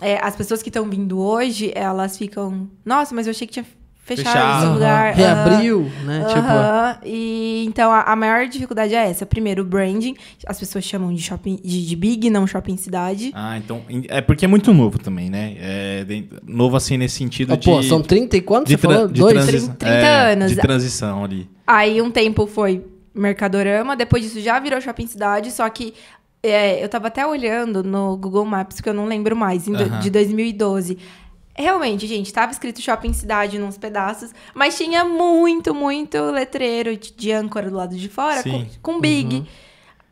[0.00, 3.66] é, as pessoas que estão vindo hoje, elas ficam, nossa, mas eu achei que tinha
[4.04, 4.64] fechado, Fechado.
[4.64, 5.14] esse lugar.
[5.14, 6.24] Reabriu, né?
[6.28, 7.06] Tipo.
[7.08, 9.24] E então a, a maior dificuldade é essa.
[9.24, 10.14] Primeiro, o branding.
[10.46, 13.32] As pessoas chamam de shopping de, de big, não shopping cidade.
[13.34, 13.82] Ah, então.
[14.08, 15.56] É porque é muito novo também, né?
[15.58, 17.64] É de- novo assim nesse sentido ah, de.
[17.64, 19.08] pô, são 30 e quanto de você falou?
[19.08, 19.46] de Dois?
[19.46, 20.50] transi- 30 é, anos.
[20.50, 21.48] De transição ali.
[21.66, 25.94] Aí um tempo foi Mercadorama, depois disso já virou Shopping Cidade, só que
[26.42, 29.64] é, eu tava até olhando no Google Maps, que eu não lembro mais,
[30.02, 30.98] de 2012.
[31.56, 37.30] Realmente, gente, tava escrito Shopping Cidade nos pedaços, mas tinha muito, muito letreiro de, de
[37.32, 38.66] âncora do lado de fora Sim.
[38.82, 39.44] com, com Big.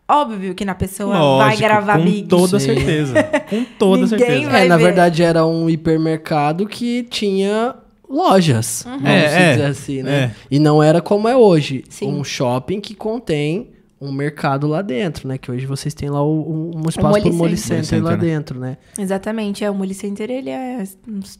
[0.08, 2.28] Óbvio que na pessoa vai Lógico, gravar com Big.
[2.28, 2.66] toda Sim.
[2.74, 3.22] certeza.
[3.48, 4.50] Com toda Ninguém certeza.
[4.50, 4.84] vai É, na ver.
[4.84, 7.74] verdade era um hipermercado que tinha
[8.08, 10.12] lojas, vamos É, é, dizer assim, né?
[10.24, 10.30] é.
[10.50, 12.08] E não era como é hoje, Sim.
[12.08, 13.71] um shopping que contém
[14.02, 15.38] um mercado lá dentro, né?
[15.38, 18.16] Que hoje vocês têm lá o, um espaço para o Molly Center, Center lá né?
[18.16, 18.76] dentro, né?
[18.98, 19.64] Exatamente.
[19.64, 20.82] É, o Molly Center, ele é,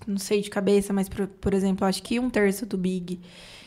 [0.07, 3.21] não sei de cabeça, mas, por, por exemplo, acho que um terço do Big.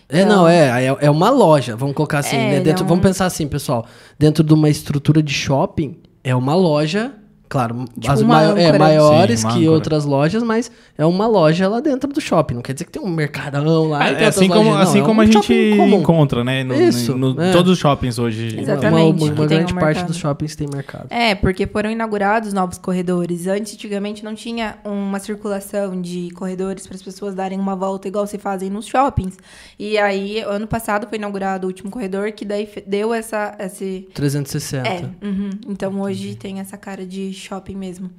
[0.07, 0.37] É, então...
[0.37, 2.59] não, é, é, é uma loja, vamos colocar assim, é, né?
[2.61, 2.87] Dentro, é um...
[2.87, 3.85] Vamos pensar assim, pessoal.
[4.17, 7.13] Dentro de uma estrutura de shopping, é uma loja
[7.47, 12.11] Claro, tipo as é, maiores Sim, que outras lojas, mas é uma loja lá dentro
[12.11, 12.55] do shopping.
[12.55, 14.09] Não quer dizer que tem um mercadão lá.
[14.09, 16.63] É, assim como, lojas, assim é como um a gente encontra, né?
[16.63, 17.15] No, Isso.
[17.15, 17.51] No, é.
[17.51, 18.59] Todos os shoppings hoje.
[18.59, 19.23] Exatamente.
[19.23, 21.07] Uma, uma grande um parte dos shoppings tem mercado.
[21.11, 23.45] É, porque foram inaugurados novos corredores.
[23.45, 28.25] Antes, antigamente, não tinha uma circulação de corredores para as pessoas darem uma volta igual
[28.25, 29.37] se fazem nos shoppings.
[29.77, 33.55] E aí, ano passado foi inaugurado o último corredor, que daí deu essa.
[33.59, 34.07] Esse...
[34.15, 34.87] 360.
[34.87, 35.01] É.
[35.23, 35.49] Uhum.
[35.69, 38.09] Então hoje tem essa cara de shopping mesmo.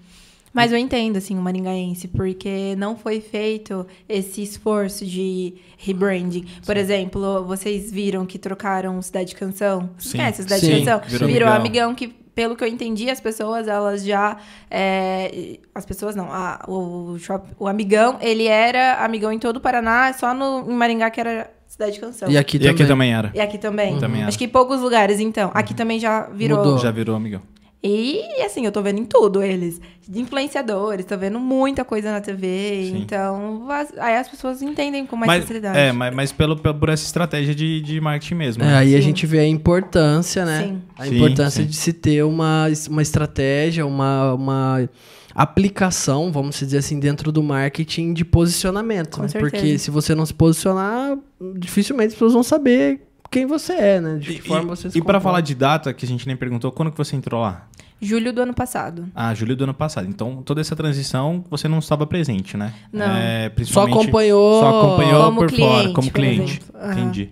[0.53, 6.47] Mas eu entendo, assim, o maringaense, porque não foi feito esse esforço de rebranding.
[6.65, 6.83] Por Sim.
[6.83, 9.91] exemplo, vocês viram que trocaram Cidade Canção?
[9.99, 10.17] Sim.
[10.17, 10.79] Conhece Cidade Sim.
[10.79, 11.01] Canção?
[11.07, 11.91] Virou, Virou amigão.
[11.91, 14.37] amigão que pelo que eu entendi, as pessoas, elas já.
[14.71, 16.31] É, as pessoas não.
[16.31, 20.75] A, o, shop, o amigão, ele era amigão em todo o Paraná, só no, em
[20.75, 22.31] Maringá que era cidade canção.
[22.31, 22.75] E aqui, e também.
[22.75, 23.31] aqui também era.
[23.35, 23.95] E aqui também.
[23.95, 24.01] Uhum.
[24.01, 25.51] também Acho que em poucos lugares, então.
[25.55, 25.77] Aqui uhum.
[25.77, 26.59] também já virou.
[26.59, 26.79] Mudou.
[26.79, 27.41] Já virou amigão.
[27.87, 29.81] E, assim, eu tô vendo em tudo eles.
[30.09, 32.91] De influenciadores, tô vendo muita coisa na TV.
[32.91, 32.99] Sim.
[32.99, 35.79] Então, as, aí as pessoas entendem com mais mas, facilidade.
[35.79, 38.63] É, mas, mas pelo, por essa estratégia de, de marketing mesmo.
[38.63, 38.77] É, né?
[38.79, 38.97] aí sim.
[38.97, 40.65] a gente vê a importância, né?
[40.65, 40.83] Sim.
[40.99, 44.91] A importância sim, de se ter uma, uma estratégia, uma, uma
[45.35, 49.21] aplicação, vamos dizer assim, dentro do marketing de posicionamento.
[49.21, 49.29] Né?
[49.39, 51.17] Porque se você não se posicionar,
[51.57, 54.19] dificilmente as pessoas vão saber quem você é, né?
[54.19, 56.37] De que e, forma você se E para falar de data, que a gente nem
[56.37, 57.69] perguntou, quando que você entrou lá?
[58.01, 59.09] Julho do ano passado.
[59.15, 60.07] Ah, julho do ano passado.
[60.07, 62.75] Então, toda essa transição você não estava presente, né?
[62.93, 63.07] Não.
[63.07, 64.61] É, só acompanhou.
[64.61, 66.61] Só acompanhou como por cliente, fora, como cliente.
[66.75, 66.93] Uhum.
[66.93, 67.31] Entendi.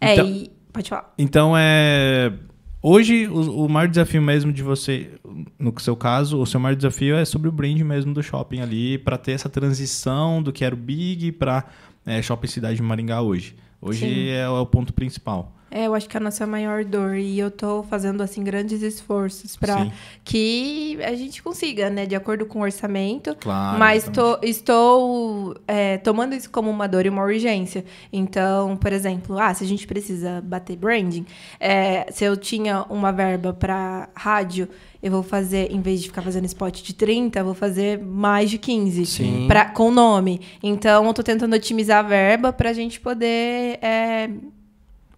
[0.00, 0.50] É, então, e.
[0.72, 1.14] Pode falar.
[1.18, 2.32] Então, é.
[2.80, 5.10] Hoje, o, o maior desafio mesmo de você,
[5.58, 8.98] no seu caso, o seu maior desafio é sobre o brand mesmo do shopping ali,
[8.98, 11.64] para ter essa transição do que era o Big para
[12.06, 13.56] é, Shopping Cidade de Maringá hoje.
[13.80, 15.57] Hoje é, é, o ponto principal.
[15.70, 18.82] É, eu acho que é a nossa maior dor e eu tô fazendo assim grandes
[18.82, 19.90] esforços para
[20.24, 23.34] que a gente consiga, né, de acordo com o orçamento.
[23.36, 23.78] Claro.
[23.78, 27.84] Mas tô, estou é, tomando isso como uma dor e uma urgência.
[28.12, 31.26] Então, por exemplo, ah, se a gente precisa bater branding,
[31.60, 34.68] é, se eu tinha uma verba para rádio,
[35.02, 38.50] eu vou fazer, em vez de ficar fazendo spot de 30, eu vou fazer mais
[38.50, 39.46] de 15 Sim.
[39.46, 40.40] Pra, com nome.
[40.62, 44.28] Então, eu tô tentando otimizar a verba para a gente poder é,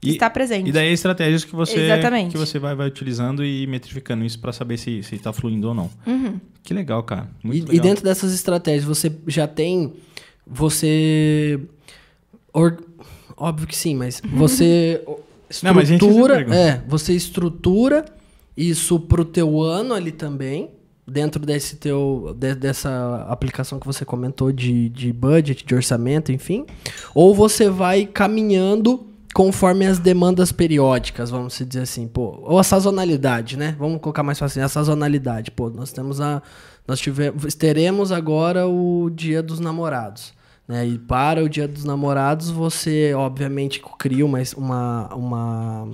[0.03, 0.69] e, está presente.
[0.69, 2.33] E daí estratégias que você Exatamente.
[2.33, 5.91] que você vai, vai utilizando e metrificando isso para saber se está fluindo ou não.
[6.07, 6.41] Uhum.
[6.63, 7.29] Que legal, cara.
[7.45, 7.75] E, legal.
[7.75, 9.93] e, dentro dessas estratégias você já tem
[10.47, 11.61] você
[12.53, 12.79] or,
[13.37, 15.03] óbvio que sim, mas você
[15.51, 18.05] estrutura, não, é, você estrutura
[18.57, 20.71] isso pro teu ano ali também
[21.07, 26.65] dentro desse teu de, dessa aplicação que você comentou de, de budget, de orçamento, enfim,
[27.15, 33.57] ou você vai caminhando conforme as demandas periódicas, vamos dizer assim, pô, ou a sazonalidade,
[33.57, 33.77] né?
[33.79, 35.51] Vamos colocar mais fácil, a sazonalidade.
[35.51, 36.43] Pô, nós temos a
[36.87, 40.33] nós tivemos, teremos agora o Dia dos Namorados,
[40.67, 40.87] né?
[40.87, 45.89] E para o Dia dos Namorados, você obviamente cria uma uma, uma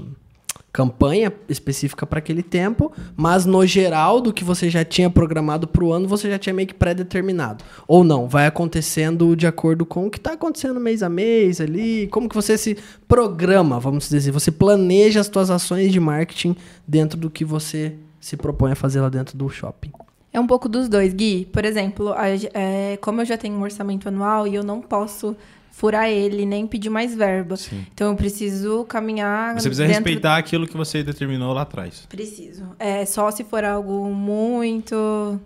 [0.77, 5.83] campanha específica para aquele tempo, mas no geral do que você já tinha programado para
[5.83, 7.65] o ano, você já tinha meio que pré-determinado.
[7.89, 12.09] Ou não, vai acontecendo de acordo com o que está acontecendo mês a mês ali,
[12.09, 12.77] como que você se
[13.09, 16.55] programa, vamos dizer assim, você planeja as suas ações de marketing
[16.87, 19.91] dentro do que você se propõe a fazer lá dentro do shopping.
[20.31, 21.49] É um pouco dos dois, Gui.
[21.51, 25.35] Por exemplo, a, é, como eu já tenho um orçamento anual e eu não posso
[25.77, 27.55] furar ele, nem pedir mais verba.
[27.55, 27.85] Sim.
[27.93, 29.53] Então eu preciso caminhar.
[29.53, 30.05] Você precisa dentro...
[30.05, 32.07] respeitar aquilo que você determinou lá atrás.
[32.09, 32.75] Preciso.
[32.79, 35.39] É só se for algo muito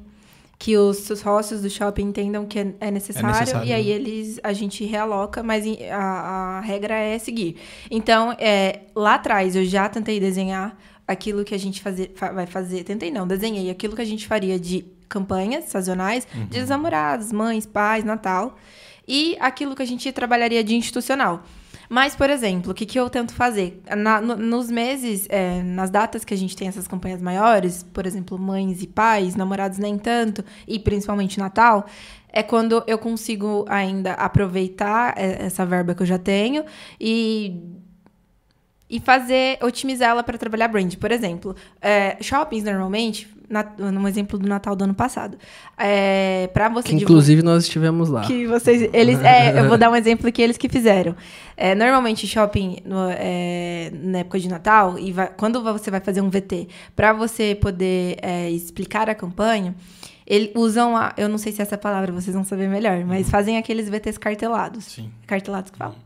[0.57, 3.91] que os sócios do shopping entendam que é, é necessário, é necessário e aí né?
[3.91, 7.57] eles a gente realoca, mas a, a regra é seguir.
[7.91, 12.85] Então, é, lá atrás eu já tentei desenhar aquilo que a gente fazer, vai fazer.
[12.85, 16.47] Tentei não, desenhei aquilo que a gente faria de campanhas sazonais, uhum.
[16.47, 18.57] de namorados, mães, pais, Natal
[19.07, 21.43] e aquilo que a gente trabalharia de institucional.
[21.89, 23.83] Mas, por exemplo, o que, que eu tento fazer?
[23.97, 28.07] Na, no, nos meses, é, nas datas que a gente tem essas campanhas maiores, por
[28.07, 31.87] exemplo, mães e pais, namorados nem tanto, e principalmente Natal,
[32.29, 36.65] é quando eu consigo ainda aproveitar é, essa verba que eu já tenho
[37.01, 37.80] e
[38.91, 40.97] e fazer, otimizar ela para trabalhar brand.
[40.97, 45.39] Por exemplo, é, shoppings normalmente, na, num exemplo do Natal do ano passado,
[45.79, 48.23] é, para você que, inclusive nós estivemos lá.
[48.23, 51.15] Que vocês, eles, é, eu vou dar um exemplo que eles que fizeram.
[51.57, 56.21] É, normalmente shopping no, é, na época de Natal e vai, quando você vai fazer
[56.21, 59.75] um VT, para você poder é, explicar a campanha
[60.27, 61.13] eles usam a.
[61.17, 63.33] Eu não sei se essa palavra vocês vão saber melhor, mas uhum.
[63.33, 64.85] fazem aqueles VTs cartelados.
[64.85, 65.11] Sim.
[65.27, 65.97] Cartelados que falam.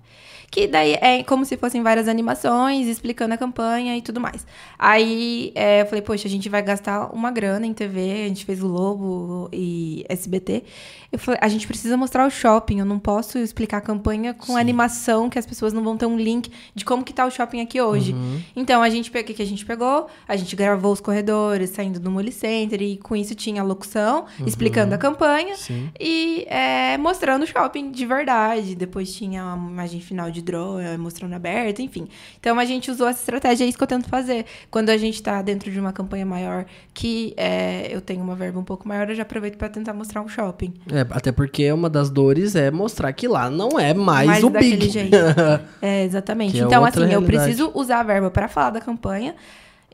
[0.55, 4.47] Que daí é como se fossem várias animações, explicando a campanha e tudo mais.
[4.79, 8.45] Aí é, eu falei, poxa, a gente vai gastar uma grana em TV, a gente
[8.45, 10.63] fez o Lobo e SBT.
[11.11, 14.53] Eu falei, a gente precisa mostrar o shopping, eu não posso explicar a campanha com
[14.53, 14.61] Sim.
[14.61, 17.61] animação, que as pessoas não vão ter um link de como que tá o shopping
[17.61, 18.13] aqui hoje.
[18.13, 18.41] Uhum.
[18.55, 20.07] Então, a gente, o que, que a gente pegou?
[20.27, 24.27] A gente gravou os corredores, saindo do Mole Center, e com isso tinha a locução,
[24.39, 24.47] uhum.
[24.47, 25.91] explicando a campanha Sim.
[25.99, 28.77] e é, mostrando o shopping de verdade.
[28.77, 32.09] Depois tinha uma imagem final de drone, mostrando aberto, enfim.
[32.39, 34.45] Então a gente usou essa estratégia, é isso que eu tento fazer.
[34.71, 38.61] Quando a gente está dentro de uma campanha maior, que é, eu tenho uma verba
[38.61, 40.73] um pouco maior, eu já aproveito para tentar mostrar um shopping.
[40.93, 44.51] É, até porque uma das dores é mostrar que lá não é mais, mais o
[44.51, 44.89] big.
[44.89, 45.17] Jeito.
[45.81, 46.61] é, exatamente.
[46.61, 47.23] É então, assim, realidade.
[47.23, 49.35] eu preciso usar a verba para falar da campanha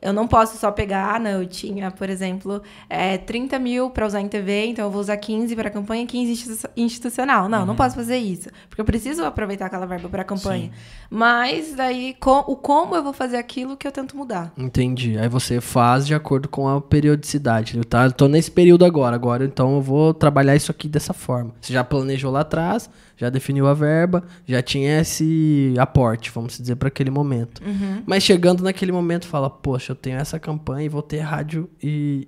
[0.01, 4.19] eu não posso só pegar, não, eu tinha, por exemplo, é, 30 mil para usar
[4.19, 7.47] em TV, então eu vou usar 15 para campanha, 15 institucional.
[7.47, 7.65] Não, uhum.
[7.67, 10.65] não posso fazer isso, porque eu preciso aproveitar aquela verba para campanha.
[10.65, 10.71] Sim.
[11.09, 14.51] Mas daí, com, o como eu vou fazer aquilo que eu tento mudar.
[14.57, 15.17] Entendi.
[15.19, 17.77] Aí você faz de acordo com a periodicidade.
[17.77, 21.13] Eu, tá, eu tô nesse período agora, agora então eu vou trabalhar isso aqui dessa
[21.13, 21.51] forma.
[21.61, 22.89] Você já planejou lá atrás,
[23.21, 27.61] já definiu a verba, já tinha esse aporte, vamos dizer, para aquele momento.
[27.63, 28.01] Uhum.
[28.03, 32.27] Mas chegando naquele momento, fala, poxa, eu tenho essa campanha e vou ter rádio e,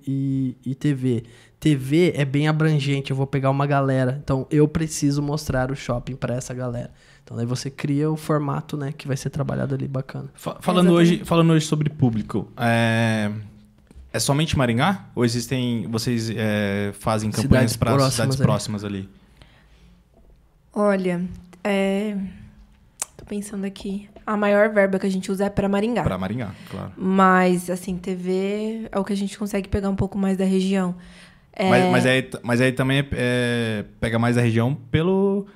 [0.64, 1.24] e, e TV.
[1.58, 4.20] TV é bem abrangente, eu vou pegar uma galera.
[4.22, 6.92] Então eu preciso mostrar o shopping para essa galera.
[7.24, 10.28] Então aí você cria o formato, né, que vai ser trabalhado ali bacana.
[10.36, 13.32] Falando, hoje, falando hoje sobre público, é...
[14.12, 15.06] é somente Maringá?
[15.12, 15.88] Ou existem.
[15.90, 19.08] Vocês é, fazem campanhas para cidades próximas ali?
[20.74, 21.22] Olha,
[21.62, 22.16] é...
[23.16, 24.08] tô pensando aqui.
[24.26, 26.02] A maior verba que a gente usa é para Maringá.
[26.02, 26.92] Para Maringá, claro.
[26.96, 30.96] Mas, assim, TV é o que a gente consegue pegar um pouco mais da região.
[31.52, 31.68] É...
[31.68, 35.46] Mas, mas, aí, mas aí também é, é, pega mais da região pelo...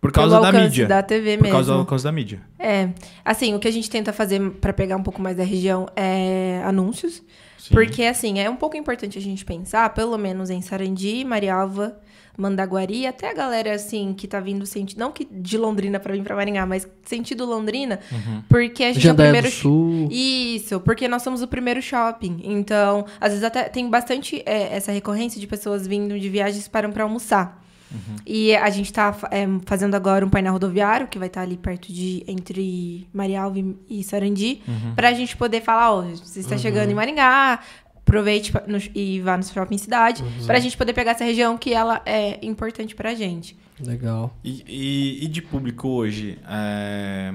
[0.00, 0.86] Por causa da mídia.
[0.86, 1.56] da TV por mesmo.
[1.56, 2.40] Causa, por causa da mídia.
[2.58, 2.90] É.
[3.24, 6.62] Assim, o que a gente tenta fazer para pegar um pouco mais da região é
[6.64, 7.22] anúncios.
[7.58, 7.72] Sim.
[7.72, 11.98] Porque, assim, é um pouco importante a gente pensar, pelo menos em Sarandi, Marialva,
[12.36, 14.98] Mandaguari, até a galera, assim, que tá vindo sentido.
[14.98, 18.42] Não que de Londrina para vir pra Maringá, mas sentido Londrina, uhum.
[18.48, 19.56] porque a gente Jandaia é o primeiro.
[19.56, 20.08] Do Sul.
[20.10, 22.40] Isso, porque nós somos o primeiro shopping.
[22.44, 26.88] Então, às vezes até tem bastante é, essa recorrência de pessoas vindo de viagens para
[26.88, 27.64] para almoçar.
[27.94, 28.16] Uhum.
[28.26, 31.56] E a gente está é, fazendo agora um painel rodoviário, que vai estar tá ali
[31.56, 32.24] perto de.
[32.26, 34.94] entre Marialva e Sarandi, uhum.
[34.94, 36.60] para a gente poder falar: ó, você está uhum.
[36.60, 37.60] chegando em Maringá,
[38.06, 40.46] aproveite no, e vá no shopping cidade, uhum.
[40.46, 43.56] para a gente poder pegar essa região que ela é importante para a gente.
[43.80, 44.36] Legal.
[44.44, 46.38] E, e, e, de público hoje?
[46.48, 47.34] É...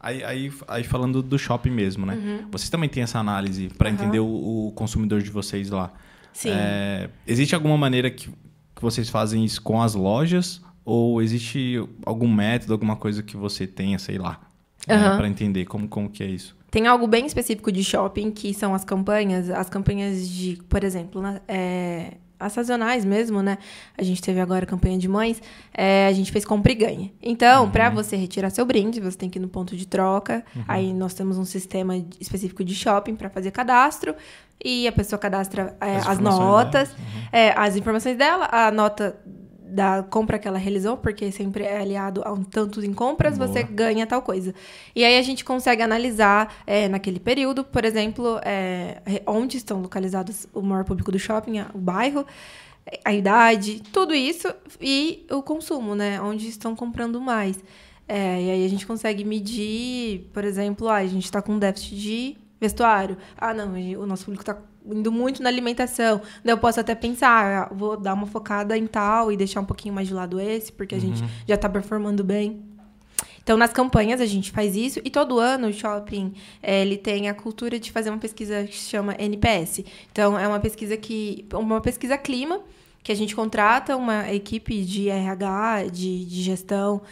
[0.00, 2.14] Aí, aí, aí, falando do shopping mesmo, né?
[2.14, 2.48] Uhum.
[2.50, 3.94] Vocês também têm essa análise para uhum.
[3.94, 5.92] entender o, o, consumidor de vocês lá.
[6.32, 6.50] Sim.
[6.50, 7.08] É...
[7.26, 10.60] existe alguma maneira que, que vocês fazem isso com as lojas?
[10.84, 14.40] Ou existe algum método, alguma coisa que você tenha, sei lá,
[14.86, 14.94] uhum.
[14.94, 16.54] né, para entender como, como que é isso?
[16.74, 21.22] Tem algo bem específico de shopping, que são as campanhas, as campanhas de, por exemplo,
[21.46, 23.58] é, as sazonais mesmo, né?
[23.96, 25.40] A gente teve agora a campanha de mães,
[25.72, 27.12] é, a gente fez compra e ganha.
[27.22, 27.70] Então, uhum.
[27.70, 30.44] para você retirar seu brinde, você tem que ir no ponto de troca.
[30.52, 30.64] Uhum.
[30.66, 34.12] Aí nós temos um sistema específico de shopping para fazer cadastro.
[34.64, 36.96] E a pessoa cadastra é, as, as notas, uhum.
[37.30, 39.16] é, as informações dela, a nota
[39.74, 43.48] da compra que ela realizou, porque sempre é aliado a um tanto em compras, Boa.
[43.48, 44.54] você ganha tal coisa.
[44.94, 50.46] E aí a gente consegue analisar é, naquele período, por exemplo, é, onde estão localizados
[50.54, 52.24] o maior público do shopping, o bairro,
[53.04, 54.48] a idade, tudo isso
[54.80, 56.20] e o consumo, né?
[56.20, 57.58] Onde estão comprando mais.
[58.06, 61.96] É, e aí a gente consegue medir, por exemplo, ah, a gente está com déficit
[61.96, 63.16] de vestuário.
[63.36, 66.20] Ah, não, o nosso público está indo muito na alimentação.
[66.44, 69.64] Daí eu posso até pensar, ah, vou dar uma focada em tal e deixar um
[69.64, 71.16] pouquinho mais de lado esse, porque a uhum.
[71.16, 72.62] gente já está performando bem.
[73.42, 77.28] Então, nas campanhas a gente faz isso e todo ano o shopping é, ele tem
[77.28, 79.84] a cultura de fazer uma pesquisa que se chama NPS.
[80.10, 82.60] Então, é uma pesquisa que uma pesquisa clima
[83.02, 87.02] que a gente contrata uma equipe de RH, de, de gestão,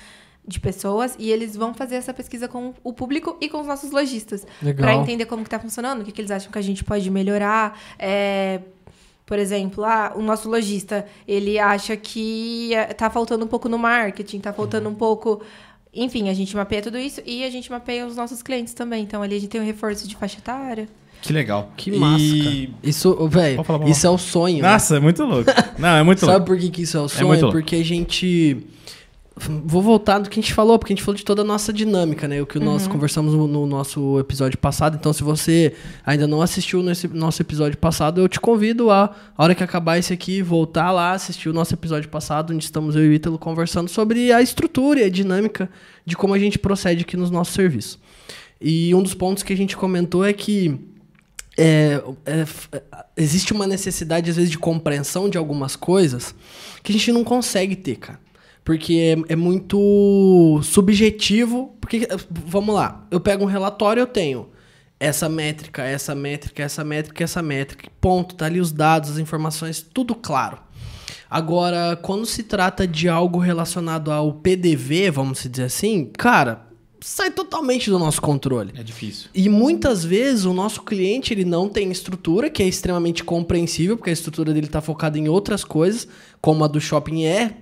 [0.47, 3.91] de pessoas e eles vão fazer essa pesquisa com o público e com os nossos
[3.91, 7.09] lojistas para entender como está funcionando, o que, que, eles acham que a gente pode
[7.11, 7.79] melhorar.
[7.99, 8.61] É,
[9.25, 14.39] por exemplo, ah, o nosso lojista ele acha que está faltando um pouco no marketing,
[14.39, 14.95] está faltando uhum.
[14.95, 15.43] um pouco
[15.95, 19.03] enfim, a gente mapeia tudo isso e a gente mapeia os nossos clientes também.
[19.03, 20.89] Então ali a gente tem um reforço de faixa etária.
[21.21, 21.71] Que legal.
[21.77, 22.75] Que massa, E-.
[22.83, 24.63] Isso, velho, isso é o sonho.
[24.63, 24.73] né?
[24.73, 25.51] Nossa, é muito louco.
[25.79, 26.47] Não, é muito Sabe louco.
[26.47, 27.29] por que, que isso é o sonho?
[27.29, 27.59] muito louco.
[27.59, 28.67] porque a gente.
[29.35, 31.73] Vou voltar do que a gente falou, porque a gente falou de toda a nossa
[31.73, 32.43] dinâmica, né?
[32.43, 34.97] O que nós conversamos no, no nosso episódio passado.
[34.97, 39.43] Então, se você ainda não assistiu nesse nosso episódio passado, eu te convido a, a
[39.43, 43.07] hora que acabar esse aqui, voltar lá, assistir o nosso episódio passado, onde estamos eu
[43.07, 45.71] e o Ítalo conversando sobre a estrutura e a dinâmica
[46.05, 47.99] de como a gente procede aqui nos nossos serviços.
[48.61, 50.79] E um dos pontos que a gente comentou é que
[51.57, 52.47] é, é,
[53.17, 56.35] existe uma necessidade, às vezes, de compreensão de algumas coisas
[56.83, 58.21] que a gente não consegue ter, cara.
[58.65, 61.77] Porque é, é muito subjetivo.
[61.81, 64.49] Porque, eh, vamos lá, eu pego um relatório eu tenho
[65.03, 67.91] essa métrica, essa métrica, essa métrica, essa métrica.
[68.01, 70.59] Ponto, tá ali os dados, as informações, tudo claro.
[71.29, 76.67] Agora, quando se trata de algo relacionado ao PDV, vamos se dizer assim, cara,
[77.01, 78.73] sai totalmente do nosso controle.
[78.77, 79.29] É difícil.
[79.35, 84.11] E muitas vezes o nosso cliente ele não tem estrutura, que é extremamente compreensível, porque
[84.11, 86.07] a estrutura dele está focada em outras coisas,
[86.41, 87.57] como a do shopping é,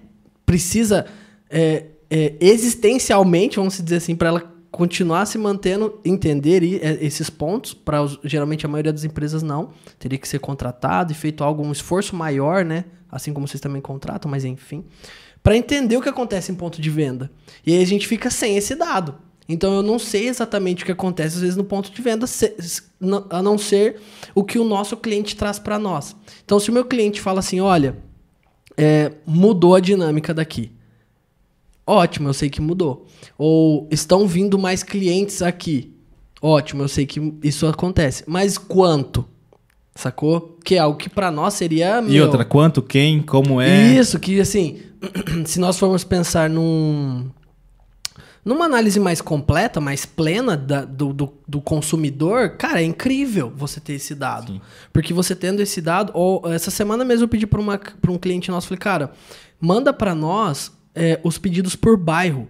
[0.50, 1.06] precisa
[1.48, 7.72] é, é, existencialmente, vamos dizer assim, para ela continuar se mantendo, entender é, esses pontos,
[7.72, 12.16] para geralmente a maioria das empresas não, teria que ser contratado e feito algum esforço
[12.16, 12.86] maior, né?
[13.08, 14.84] Assim como vocês também contratam, mas enfim,
[15.40, 17.30] para entender o que acontece em ponto de venda.
[17.64, 19.14] E aí a gente fica sem esse dado.
[19.48, 22.26] Então eu não sei exatamente o que acontece às vezes no ponto de venda,
[23.30, 24.00] a não ser
[24.34, 26.16] o que o nosso cliente traz para nós.
[26.44, 28.09] Então se o meu cliente fala assim, olha,
[28.80, 30.72] é, mudou a dinâmica daqui.
[31.86, 33.06] Ótimo, eu sei que mudou.
[33.36, 35.92] Ou estão vindo mais clientes aqui.
[36.40, 38.24] Ótimo, eu sei que isso acontece.
[38.26, 39.26] Mas quanto?
[39.94, 40.56] Sacou?
[40.64, 41.98] Que é algo que para nós seria.
[41.98, 43.92] E meu, outra, quanto, quem, como é.
[43.92, 44.78] isso, que assim,
[45.44, 47.28] se nós formos pensar num.
[48.44, 53.78] Numa análise mais completa, mais plena da- do, do, do consumidor, cara, é incrível você
[53.80, 54.52] ter esse dado.
[54.54, 54.60] Sim.
[54.92, 57.60] Porque você tendo esse dado, ou, essa semana mesmo eu pedi para
[58.10, 59.12] um cliente nosso, falei, cara,
[59.60, 62.48] manda para nós é, os pedidos por bairro.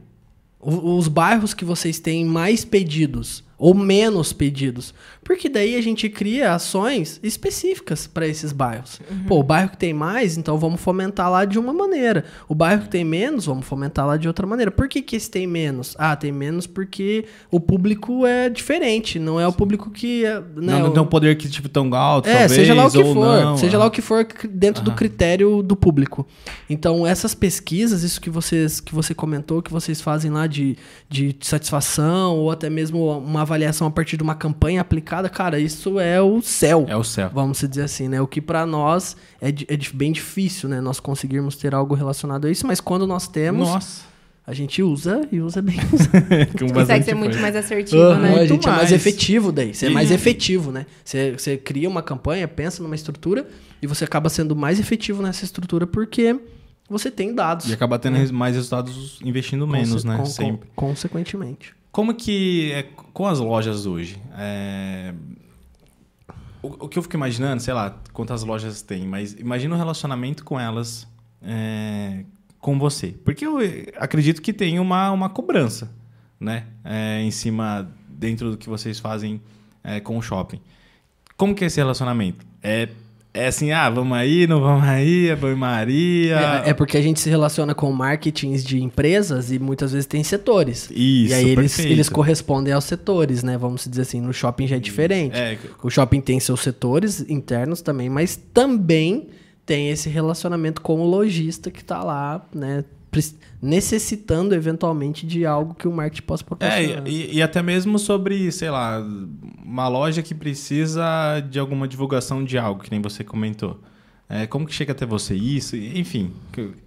[0.60, 4.94] O- Os bairros que vocês têm mais pedidos ou menos pedidos.
[5.22, 8.98] Porque daí a gente cria ações específicas para esses bairros.
[9.28, 12.24] Pô, o bairro que tem mais, então vamos fomentar lá de uma maneira.
[12.48, 14.70] O bairro que tem menos, vamos fomentar lá de outra maneira.
[14.70, 15.94] Por que, que esse tem menos?
[15.98, 19.18] Ah, tem menos porque o público é diferente.
[19.18, 20.24] Não é o público que.
[20.24, 22.86] é, Né, Não, não tem um poder que, tipo, tão alto, é, talvez, seja lá
[22.86, 23.14] o que for.
[23.14, 23.56] não.
[23.58, 23.80] seja ah.
[23.80, 26.26] lá o que for dentro do critério do público.
[26.68, 30.78] Então, essas pesquisas, isso que, vocês, que você comentou, que vocês fazem lá de,
[31.10, 35.98] de satisfação, ou até mesmo uma avaliação a partir de uma campanha aplicada, cara, isso
[35.98, 36.84] é o céu.
[36.88, 37.30] É o céu.
[37.34, 38.20] Vamos dizer assim, né?
[38.20, 40.80] O que pra nós é, é bem difícil, né?
[40.80, 44.04] Nós conseguirmos ter algo relacionado a isso, mas quando nós temos, Nossa.
[44.46, 45.76] a gente usa e usa bem.
[46.58, 48.28] Com Consegue ser muito mais assertivo, Aham, né?
[48.28, 48.92] a Muito gente é mais mais.
[48.92, 49.74] efetivo daí.
[49.74, 50.86] Você é E- mais efetivo, né?
[51.04, 53.46] Você, você cria uma campanha, pensa numa estrutura
[53.82, 56.36] e você acaba sendo mais efetivo nessa estrutura porque
[56.88, 57.68] você tem dados.
[57.68, 60.16] E acaba tendo res- mais resultados investindo menos, Conse- né?
[60.16, 60.68] con- con- Sempre.
[60.76, 61.74] consequentemente.
[61.90, 64.20] Como que é com as lojas hoje?
[64.38, 65.12] É,
[66.62, 70.44] O, o que eu fico imaginando, sei lá, quantas lojas tem, mas imagina o relacionamento
[70.44, 71.08] com elas
[71.42, 72.24] é,
[72.58, 73.08] com você.
[73.24, 73.58] Porque eu
[73.96, 75.90] acredito que tem uma, uma cobrança,
[76.38, 76.66] né?
[76.84, 79.40] É, em cima, dentro do que vocês fazem
[79.82, 80.60] é, com o shopping.
[81.36, 82.44] Como que é esse relacionamento?
[82.62, 82.90] É,
[83.32, 86.62] é assim, ah, vamos aí, não vamos aí, é banho-maria...
[86.64, 90.24] É, é porque a gente se relaciona com marketings de empresas e muitas vezes tem
[90.24, 90.90] setores.
[90.90, 91.92] Isso, e aí eles, perfeito.
[91.92, 93.56] eles correspondem aos setores, né?
[93.56, 95.36] Vamos dizer assim, no shopping já é diferente.
[95.36, 99.28] É, O shopping tem seus setores internos também, mas também
[99.64, 102.84] tem esse relacionamento com o lojista que tá lá, né?
[103.62, 107.02] Necessitando eventualmente de algo que o marketing possa É, proporcionar.
[107.06, 109.02] e, e até mesmo sobre, sei lá,
[109.64, 113.78] uma loja que precisa de alguma divulgação de algo, que nem você comentou.
[114.28, 115.76] É, como que chega até você isso?
[115.76, 116.32] Enfim,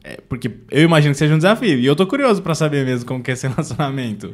[0.04, 1.78] é, porque eu imagino que seja um desafio.
[1.78, 4.34] E eu tô curioso pra saber mesmo como que é esse relacionamento.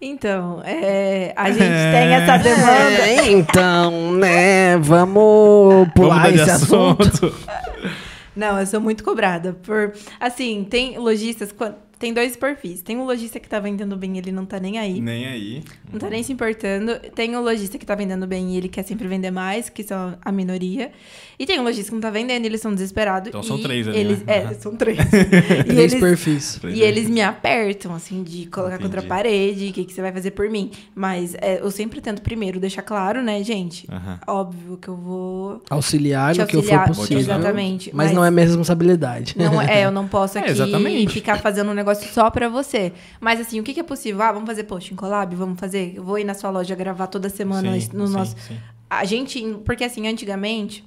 [0.00, 1.92] Então, é, a gente É.
[1.92, 3.08] tem essa demanda.
[3.08, 4.76] É, então, né?
[4.78, 7.34] Vamos pular Vamos esse assunto.
[8.36, 9.92] Não, eu sou muito cobrada por.
[10.18, 11.54] Assim, tem lojistas.
[11.98, 12.82] Tem dois perfis.
[12.82, 15.00] Tem um lojista que tá vendendo bem, ele não tá nem aí.
[15.00, 15.62] Nem aí.
[15.94, 16.98] Não tá nem se importando.
[17.14, 20.16] Tem o lojista que tá vendendo bem e ele quer sempre vender mais, que são
[20.24, 20.90] a minoria.
[21.38, 23.28] E tem o lojista que não tá vendendo e eles são desesperados.
[23.28, 24.36] Então são e três ali, eles, né?
[24.50, 24.98] É, são três.
[25.12, 26.60] e Três eles, perfis.
[26.64, 29.08] e eles me apertam, assim, de colocar contra a Entendi.
[29.08, 30.70] parede, o que, que você vai fazer por mim.
[30.94, 33.86] Mas é, eu sempre tento primeiro deixar claro, né, gente?
[34.26, 35.62] Óbvio que eu vou.
[35.70, 37.18] Auxiliar no que eu for possível.
[37.18, 39.34] exatamente, Mas, mas- não é minha responsabilidade.
[39.36, 41.12] Não, é, eu não posso É, aqui exatamente.
[41.12, 42.92] ficar fazendo um negócio só pra você.
[43.20, 44.22] Mas assim, o que, que é possível?
[44.22, 45.34] Ah, vamos fazer post em collab?
[45.34, 45.83] Vamos fazer?
[45.94, 48.36] Eu vou ir na sua loja gravar toda semana Sim, no sim, nosso.
[48.38, 48.58] sim.
[48.88, 50.84] A gente, porque assim, antigamente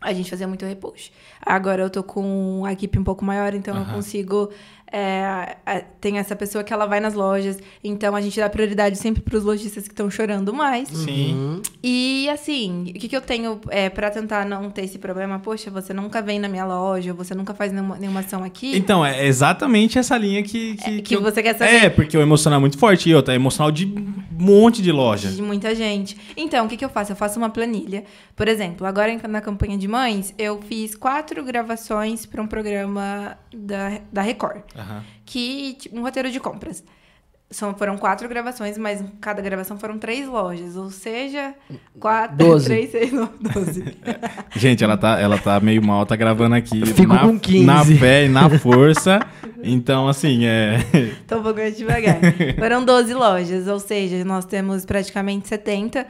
[0.00, 1.12] a gente fazia muito repost.
[1.44, 4.50] Agora eu tô com a equipe um pouco maior, então eu consigo.
[4.92, 8.98] É, é, tem essa pessoa que ela vai nas lojas, então a gente dá prioridade
[8.98, 10.88] sempre pros lojistas que estão chorando mais.
[10.88, 11.34] Sim.
[11.34, 11.62] Uhum.
[11.82, 15.38] E assim, o que, que eu tenho é, para tentar não ter esse problema?
[15.38, 18.76] Poxa, você nunca vem na minha loja, você nunca faz nenhuma, nenhuma ação aqui.
[18.76, 20.76] Então, é exatamente essa linha que.
[20.76, 21.84] Que, É, que eu- você quer saber.
[21.84, 23.08] É, porque o emocional é muito forte.
[23.08, 25.30] E outra, é emocional de um monte de loja.
[25.30, 26.16] De muita gente.
[26.36, 27.12] Então, o que, que eu faço?
[27.12, 28.04] Eu faço uma planilha.
[28.36, 34.00] Por exemplo, agora na campanha de mães, eu fiz quatro gravações para um programa da,
[34.12, 34.60] da Record.
[34.82, 35.02] Aham.
[35.24, 36.84] Que, tipo, um roteiro de compras.
[37.50, 40.74] São, foram quatro gravações, mas cada gravação foram três lojas.
[40.74, 41.54] Ou seja,
[42.00, 42.64] quatro, Doze.
[42.66, 43.84] três, seis, nove, doze.
[44.56, 46.84] Gente, ela tá, ela tá meio mal, tá gravando aqui.
[46.86, 47.64] Fico na, com 15.
[47.66, 49.20] Na fé e na força.
[49.62, 50.78] Então, assim, é.
[51.28, 52.20] Tô um pouco devagar.
[52.58, 56.06] Foram 12 lojas, ou seja, nós temos praticamente 70.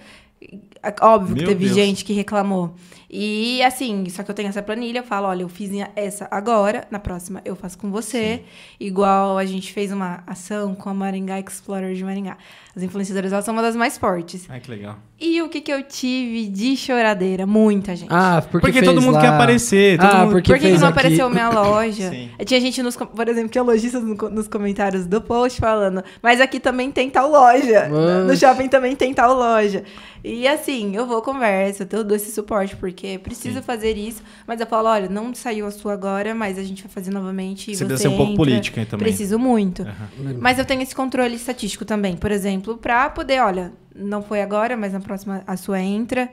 [1.01, 1.76] Óbvio que teve Deus.
[1.76, 2.74] gente que reclamou.
[3.14, 6.87] E assim, só que eu tenho essa planilha, eu falo, olha, eu fiz essa agora,
[6.91, 8.43] na próxima eu faço com você.
[8.80, 12.39] Igual a gente fez uma ação com a Maringá Explorer de Maringá.
[12.74, 14.47] As influenciadoras elas são uma das mais fortes.
[14.49, 14.97] Ai, que legal.
[15.20, 17.47] E o que, que eu tive de choradeira?
[17.47, 18.09] Muita gente.
[18.11, 19.99] Ah, porque, Porque fez todo mundo lá- quer aparecer.
[19.99, 20.30] Todo Ah, mundo...
[20.33, 20.99] porque Por que, que não aqui.
[20.99, 22.09] apareceu minha loja?
[22.11, 22.30] Sim.
[22.47, 26.41] Tinha gente, nos, por exemplo, tinha lojistas no co- nos comentários do post falando, mas
[26.41, 27.89] aqui também tem tal loja.
[27.89, 28.37] No Nossa.
[28.37, 29.85] shopping também tem tal loja.
[30.24, 34.22] E assim, eu vou conversa, eu dou esse suporte, porque preciso fazer isso.
[34.46, 37.70] Mas eu falo, olha, não saiu a sua agora, mas a gente vai fazer novamente.
[37.70, 39.06] e Você você precisa ser um pouco política aí também.
[39.06, 39.82] Preciso muito.
[39.82, 40.38] Aham.
[40.40, 44.76] Mas eu tenho esse controle estatístico também, por exemplo, pra poder, olha, não foi agora,
[44.76, 46.30] mas na próxima a sua entra.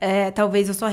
[0.00, 0.88] É, talvez eu só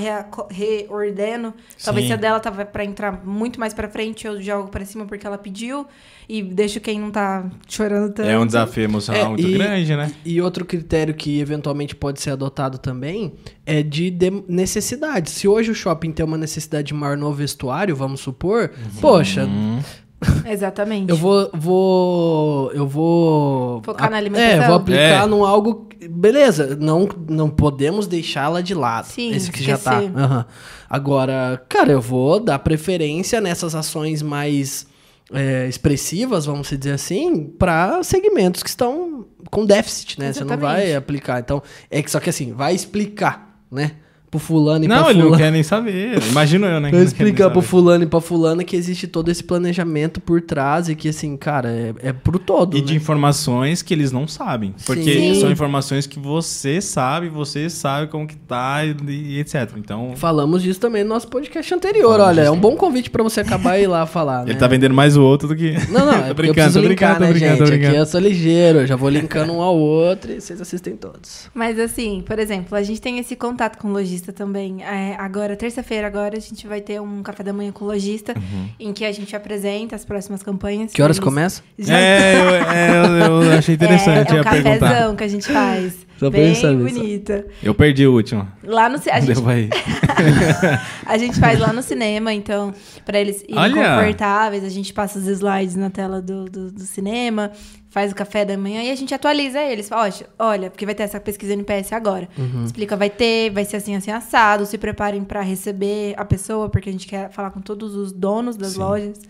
[0.49, 1.53] reordeno.
[1.83, 2.07] Talvez Sim.
[2.09, 5.25] se a dela tava pra entrar muito mais pra frente, eu jogo pra cima porque
[5.25, 5.85] ela pediu.
[6.29, 8.27] E deixo quem não tá chorando tanto.
[8.27, 10.11] É um desafio emocional É, muito e- grande, né?
[10.25, 13.33] E outro critério que eventualmente pode ser adotado também
[13.65, 15.29] é de, de- necessidade.
[15.29, 19.79] Se hoje o shopping tem uma necessidade maior no vestuário, vamos supor, poxa, Hum.
[20.45, 21.09] Exatamente.
[21.09, 24.67] eu vou, vou, eu vou Focar na É, alimentação?
[24.67, 25.25] vou aplicar É.
[25.27, 26.75] num algo, beleza?
[26.79, 29.05] Não, não podemos deixá-la de lado.
[29.05, 29.99] Sim, Esse que já tá.
[29.99, 30.45] Aham.
[30.89, 34.87] Agora, cara, eu vou dar preferência nessas ações mais
[35.33, 40.31] é, expressivas, vamos dizer assim, para segmentos que estão com déficit, né?
[40.33, 40.95] Você não vai Exatamente.
[40.95, 41.39] aplicar.
[41.41, 41.61] Então,
[41.91, 43.91] é que só que assim, vai explicar, né?
[44.29, 45.31] Pro fulano e Não, pra ele fulano.
[45.31, 46.21] não quer nem saber.
[46.29, 46.91] Imagino eu, né?
[46.91, 50.89] não nem explicar pro fulano e pra fulana que existe todo esse planejamento por trás
[50.89, 52.75] e que, assim, cara, é, é pro todo.
[52.75, 52.87] E né?
[52.87, 54.75] de informações que eles não sabem.
[54.85, 55.39] Porque Sim.
[55.39, 59.71] são informações que você sabe, você sabe como que tá e, e etc.
[59.77, 62.17] Então, Falamos disso também no nosso podcast anterior.
[62.17, 64.51] Falamos Olha, é um bom convite pra você acabar e ir lá falar, né?
[64.51, 65.71] ele tá vendendo mais o outro do que.
[65.89, 67.57] Não, não, é tô eu brincando, preciso tô linkar, brincando, tô né, brincando, gente?
[67.57, 67.95] tô Aqui brincando.
[67.97, 71.49] eu sou ligeiro, eu já vou linkando um ao outro e vocês assistem todos.
[71.53, 74.83] Mas assim, por exemplo, a gente tem esse contato com o lojista também.
[74.83, 78.33] É, agora, terça-feira, agora a gente vai ter um café da manhã com o lojista,
[78.35, 78.69] Uhum.
[78.79, 80.91] em que a gente apresenta as próximas campanhas.
[80.91, 81.61] Que horas Eles começa?
[81.77, 84.79] já- É, eu, é, eu- eu achei interessante é, é um a perguntar.
[84.79, 85.93] cafezão que a gente faz.
[86.19, 86.99] Só bem saber, só.
[86.99, 87.45] bonita.
[87.61, 88.47] Eu perdi o último.
[88.63, 89.39] Lá no a gente,
[91.05, 92.73] a gente faz lá no cinema, então,
[93.05, 93.95] pra eles irem Olha!
[93.97, 97.51] confortáveis, a gente passa os slides na tela do, do, do cinema,
[97.89, 99.87] faz o café da manhã e a gente atualiza eles.
[99.89, 102.27] Fala, "Olha, olha, porque vai ter essa pesquisa NPS agora.
[102.37, 102.65] Uhum.
[102.65, 104.65] Explica, vai ter, vai ser assim, assim, assado.
[104.65, 108.57] Se preparem pra receber a pessoa, porque a gente quer falar com todos os donos
[108.57, 108.79] das Sim.
[108.79, 109.21] lojas,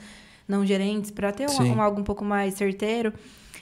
[0.47, 3.13] não gerentes, pra ter um, um algo um pouco mais certeiro.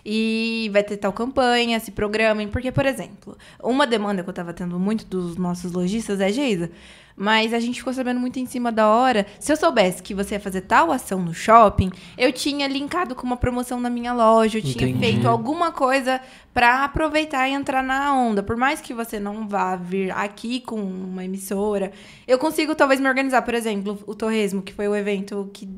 [0.06, 2.48] E vai ter tal campanha, se programem.
[2.48, 6.70] Porque, por exemplo, uma demanda que eu tava tendo muito dos nossos lojistas é, Geisa,
[7.16, 9.26] mas a gente ficou sabendo muito em cima da hora.
[9.40, 13.26] Se eu soubesse que você ia fazer tal ação no shopping, eu tinha linkado com
[13.26, 15.00] uma promoção na minha loja, eu tinha Entendi.
[15.00, 16.20] feito alguma coisa
[16.54, 18.44] pra aproveitar e entrar na onda.
[18.44, 21.92] Por mais que você não vá vir aqui com uma emissora,
[22.28, 23.42] eu consigo talvez me organizar.
[23.44, 25.70] Por exemplo, o Torresmo, que foi o evento que.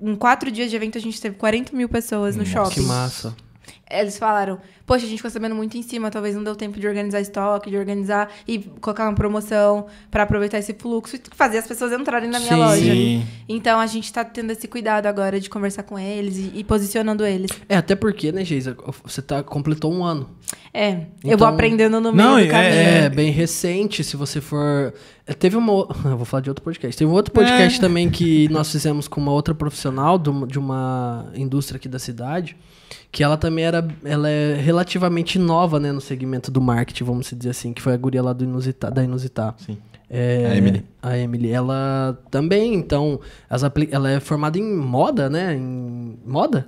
[0.00, 2.52] Em, quatro dias de evento a gente teve 40 mil pessoas no Nossa.
[2.52, 2.74] shopping.
[2.74, 3.36] Que massa.
[3.90, 6.86] eles falaram, poxa, a gente ficou sabendo muito em cima, talvez não deu tempo de
[6.86, 11.66] organizar estoque, de organizar e colocar uma promoção para aproveitar esse fluxo e fazer as
[11.66, 12.58] pessoas entrarem na minha Sim.
[12.58, 12.92] loja.
[12.92, 13.26] Sim.
[13.48, 17.24] Então a gente tá tendo esse cuidado agora de conversar com eles e, e posicionando
[17.24, 17.50] eles.
[17.68, 20.30] É, até porque, né, Geisa, você tá, completou um ano.
[20.72, 22.72] É, eu Então- vou aprendendo no meio Não, do é- caminho.
[22.74, 24.94] É, bem recente, se você for.
[25.26, 25.72] é, Teve uma.
[26.04, 26.96] Eu vou falar de outro podcast.
[26.96, 31.76] Teve um outro podcast também que nós fizemos com uma outra profissional de uma, indústria
[31.76, 32.56] aqui da cidade.
[33.10, 33.86] Que ela também era.
[34.04, 37.96] Ela é relativamente nova, né, no segmento do marketing, vamos dizer assim, que foi a
[37.96, 39.54] guria lá do Inusita, da Inusitar.
[39.58, 39.76] Sim.
[40.08, 40.84] É, A Emily.
[41.02, 41.50] A Emily.
[41.50, 43.20] Ela também, então.
[43.48, 45.54] As apli- ela é formada em moda, né?
[45.56, 46.16] Em.
[46.24, 46.66] Moda?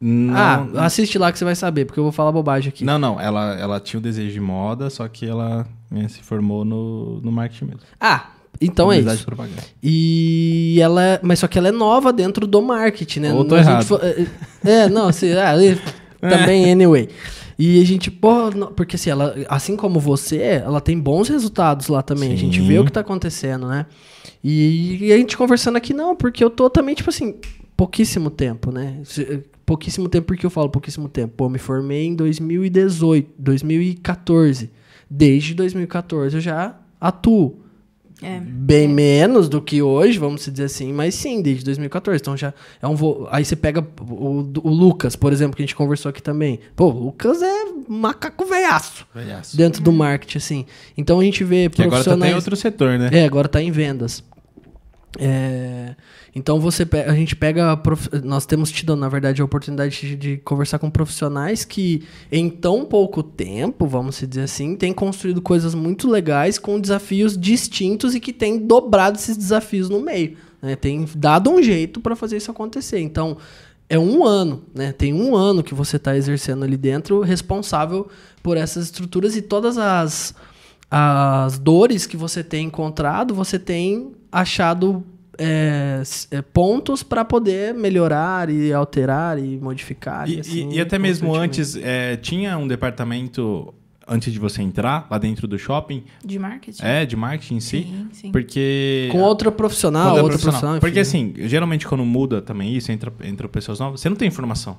[0.00, 2.84] Não, ah, assiste lá que você vai saber, porque eu vou falar bobagem aqui.
[2.84, 3.18] não, não.
[3.18, 7.32] Ela, ela tinha o desejo de moda, só que ela né, se formou no, no
[7.32, 7.80] marketing mesmo.
[7.98, 8.26] Ah,
[8.60, 9.22] então é isso.
[9.22, 9.62] e propaganda.
[9.82, 13.32] E ela, é- mas só que ela é nova dentro do marketing, né?
[13.32, 13.84] Ou tô A gente errado.
[13.86, 14.26] fo- é,
[14.70, 15.54] é, não, assim, ah,
[16.20, 17.08] também anyway.
[17.58, 21.88] E a gente, pô, não- porque assim, ela, assim como você, ela tem bons resultados
[21.88, 22.32] lá também.
[22.32, 22.66] A gente Sim.
[22.66, 23.86] vê o que tá acontecendo, né?
[24.44, 27.34] E, e a gente conversando aqui, não, porque eu tô também, tipo assim,
[27.76, 29.00] pouquíssimo tempo, né?
[29.66, 31.34] Pouquíssimo tempo, porque eu falo pouquíssimo tempo.
[31.36, 34.70] Pô, eu me formei em 2018, 2014.
[35.10, 37.60] Desde 2014 eu já atuo.
[38.22, 38.40] É.
[38.40, 42.20] Bem menos do que hoje, vamos dizer assim, mas sim, desde 2014.
[42.22, 43.28] Então já é um vo...
[43.30, 46.60] Aí você pega o, o Lucas, por exemplo, que a gente conversou aqui também.
[46.74, 49.56] Pô, o Lucas é macaco veiaço Velhaço.
[49.56, 50.66] dentro do marketing, assim.
[50.96, 52.32] Então a gente vê Que agora tá profissionais...
[52.32, 53.10] em outro setor, né?
[53.12, 54.24] É, agora tá em vendas.
[55.18, 55.94] É,
[56.34, 57.80] então você a gente pega
[58.22, 62.84] nós temos tido na verdade a oportunidade de, de conversar com profissionais que em tão
[62.84, 68.30] pouco tempo vamos dizer assim têm construído coisas muito legais com desafios distintos e que
[68.30, 70.76] têm dobrado esses desafios no meio né?
[70.76, 73.38] tem dado um jeito para fazer isso acontecer então
[73.88, 74.92] é um ano, né?
[74.92, 78.08] Tem um ano que você está exercendo ali dentro, responsável
[78.42, 80.34] por essas estruturas e todas as,
[80.90, 85.04] as dores que você tem encontrado, você tem achado
[85.38, 90.28] é, é, pontos para poder melhorar e alterar e modificar.
[90.28, 93.74] E, assim, e- e até mesmo antes, é, tinha um departamento,
[94.08, 96.82] antes de você entrar, lá dentro do shopping, De marketing?
[96.82, 98.32] é, de marketing em si, Sim, sim.
[98.32, 99.08] porque...
[99.12, 100.52] Com outra profissional, outra profissional.
[100.60, 100.80] profissional.
[100.80, 101.32] Porque enfim.
[101.36, 104.78] assim, geralmente quando muda também isso, entra, entra pessoas novas, você não tem informação.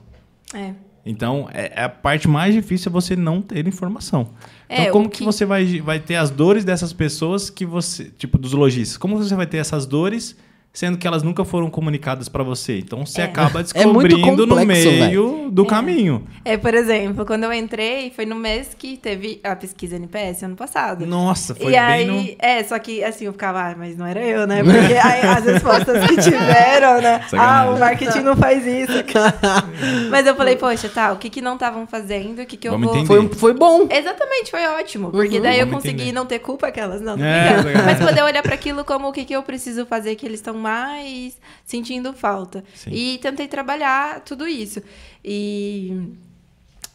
[0.53, 0.73] É.
[1.09, 4.29] Então, é, é a parte mais difícil é você não ter informação.
[4.69, 5.19] Então, É, como o que...
[5.19, 8.97] que- você vai, vai ter as dores dessas pessoas que você, tipo, dos lojistas?
[8.97, 10.35] Como você vai ter essas dores,
[10.73, 12.77] sendo que elas nunca foram comunicadas para você?
[12.79, 13.23] Então, você É.
[13.25, 16.27] acaba É descobrindo no complexo, meio do caminho.
[16.45, 20.55] É, por exemplo, quando eu entrei, foi no mês que teve a pesquisa NPS, ano
[20.55, 21.05] passado.
[21.05, 22.35] Nossa, foi e bem aí, no...
[22.39, 24.61] é, só que assim, eu ficava, ah, mas não era eu, né?
[24.63, 27.21] Porque aí, as respostas que tiveram, né?
[27.23, 27.73] Ah, Sacanagem.
[27.73, 28.93] o marketing não faz isso.
[30.11, 32.73] mas eu falei, poxa, tá, o que que não estavam fazendo, o que que eu
[32.73, 33.05] Vamos vou...
[33.05, 33.87] Foi, foi bom.
[33.89, 35.11] Exatamente, foi ótimo.
[35.11, 35.43] Porque Uhum.
[35.43, 36.11] daí eu consegui entender.
[36.11, 37.17] não ter culpa aquelas, não.
[37.17, 37.81] tô É, sacanagem.
[37.85, 40.53] Mas poder olhar para aquilo como o que, que eu preciso fazer que eles estão
[40.67, 42.63] mais sentindo falta.
[42.75, 42.91] Sim.
[42.91, 44.81] E tentei trabalhar tudo isso.
[45.23, 45.93] E.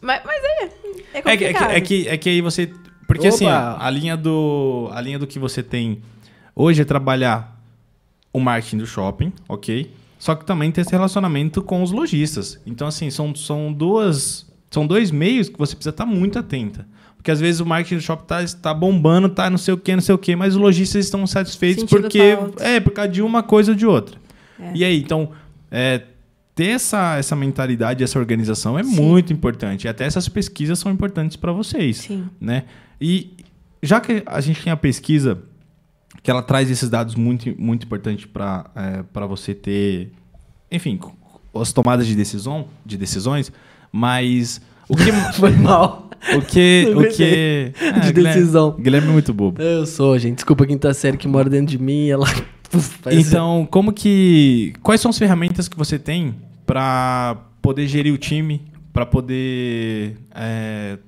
[0.00, 0.64] Mas, mas é.
[1.14, 1.70] É É que, é, que, complicado.
[1.70, 2.72] é, que, é que aí você.
[3.06, 3.78] Porque assim, Opa!
[3.78, 6.02] ó, a linha, do, a linha do que você tem
[6.54, 7.60] hoje é trabalhar
[8.32, 9.92] o marketing do shopping, ok?
[10.18, 12.60] Só que também ter esse relacionamento com os lojistas.
[12.64, 14.46] Então, assim, são, são duas.
[14.70, 16.86] São dois meios que você precisa estar muito atenta.
[17.22, 19.94] Porque às vezes o marketing do shopping tá, está bombando, tá não sei o que,
[19.94, 22.36] não sei o que, mas os lojistas estão satisfeitos Sentindo porque.
[22.36, 22.64] falta.
[22.64, 24.18] É, por causa de uma coisa ou de outra.
[24.58, 24.72] É.
[24.74, 25.30] E aí, então,
[25.70, 26.02] é,
[26.52, 28.96] ter essa, essa mentalidade, essa organização é Sim.
[29.00, 29.84] muito importante.
[29.84, 31.98] E até essas pesquisas são importantes para vocês.
[31.98, 32.26] Sim.
[32.40, 32.64] Né?
[33.00, 33.36] E
[33.80, 35.38] já que a gente tem a pesquisa,
[36.24, 40.10] que ela traz esses dados muito, muito importantes para é, pra você ter,
[40.72, 40.98] enfim,
[41.54, 43.52] as tomadas de, decisão, de decisões,
[43.92, 45.12] mas o que.
[45.38, 46.10] Foi mal.
[46.36, 46.86] O que.
[46.94, 48.76] Não o que De Ah, Guilherme- decisão.
[48.78, 49.60] Guilherme é muito bobo.
[49.60, 50.36] Eu sou, gente.
[50.36, 52.08] Desculpa a quinta série que mora dentro de mim.
[52.08, 52.26] Ela.
[52.70, 54.72] faz- Então, como que.
[54.82, 56.34] Quais são as ferramentas que você tem
[56.66, 58.62] para poder gerir o time,
[58.92, 60.98] para poder é,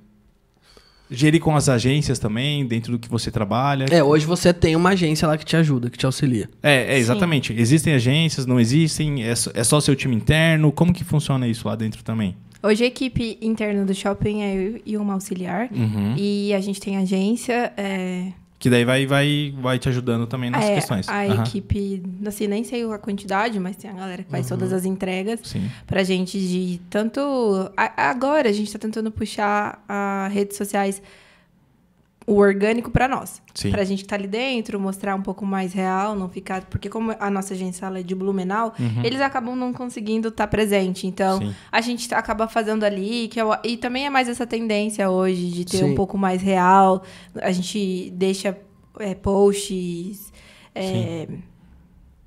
[1.11, 3.87] gerir com as agências também, dentro do que você trabalha?
[3.91, 6.49] É, hoje você tem uma agência lá que te ajuda, que te auxilia.
[6.63, 7.53] É, é, exatamente.
[7.57, 9.23] Existem agências, não existem?
[9.25, 10.71] É só, é só seu time interno?
[10.73, 12.37] Como que funciona isso lá dentro também?
[12.65, 15.69] Hoje a equipe interna do shopping é eu e uma auxiliar.
[15.71, 16.15] Uhum.
[16.17, 17.73] E a gente tem agência.
[17.77, 21.07] É, Que daí vai, vai, vai te ajudando também nas é, questões.
[21.09, 21.43] A Aham.
[21.43, 24.37] equipe, assim, nem sei a quantidade, mas tem a galera que Uhum.
[24.37, 25.41] faz todas as entregas.
[25.45, 25.71] Sim.
[25.87, 27.21] pra gente de tanto.
[27.77, 31.03] a- agora a gente tá tentando puxar as redes sociais
[32.27, 33.43] o orgânico para nós.
[33.55, 33.71] Sim.
[33.71, 36.65] Pra gente que tá ali dentro, mostrar um pouco mais real, não ficar.
[36.65, 38.73] Porque, como a nossa agência é de Blumenau,
[39.03, 41.07] eles acabam não conseguindo estar presente.
[41.07, 41.55] Então, Sim.
[41.71, 43.29] a gente acaba fazendo ali.
[43.29, 45.85] Que eu- e também é mais essa tendência hoje de ter Sim.
[45.93, 47.03] um pouco mais real.
[47.43, 48.57] A gente deixa
[48.99, 50.33] é, posts.
[50.75, 51.29] É,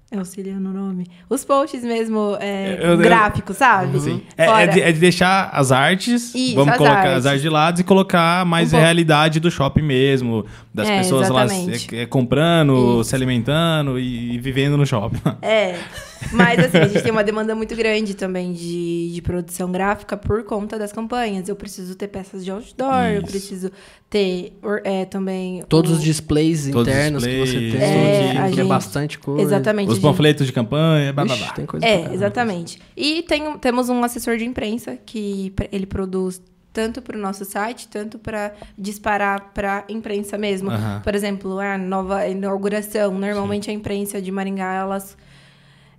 [0.09, 1.05] é auxiliando o nome.
[1.29, 3.99] Os posts mesmo é, Eu- eu- gráficos, sabe?
[3.99, 4.21] Sim.
[4.37, 7.13] É, é de, é de deixar as artes, Isso, vamos as colocar artes.
[7.17, 10.99] as artes de lado e colocar mais Um a realidade do shopping mesmo, das É,
[10.99, 11.93] pessoas lá exatamente.
[11.95, 13.09] é, é, comprando, Isso.
[13.09, 15.19] se alimentando e, e vivendo no shopping.
[15.41, 15.75] É,
[16.31, 20.43] mas assim, a gente tem uma demanda muito grande também de, de produção gráfica por
[20.43, 21.47] conta das campanhas.
[21.49, 23.27] Eu preciso ter peças de outdoor, eu Isso.
[23.31, 23.71] preciso
[24.09, 25.63] ter é, também...
[25.67, 28.51] Todos o- os displays Todos os internos que você displays, tem, É, que a é
[28.51, 29.41] gente- bastante coisa.
[29.43, 29.87] Exatamente.
[29.87, 31.53] Os a gente- panfletos de campanha, blá, blá, Ixi, blá.
[31.53, 32.79] tem coisa É, exatamente.
[32.95, 36.41] E tem, temos um assessor de imprensa que ele produz
[36.71, 40.69] tanto para o nosso site, tanto para disparar para imprensa mesmo.
[40.69, 41.01] Aham.
[41.03, 43.13] Por exemplo, a nova inauguração.
[43.17, 45.17] Normalmente a imprensa de Maringá, elas,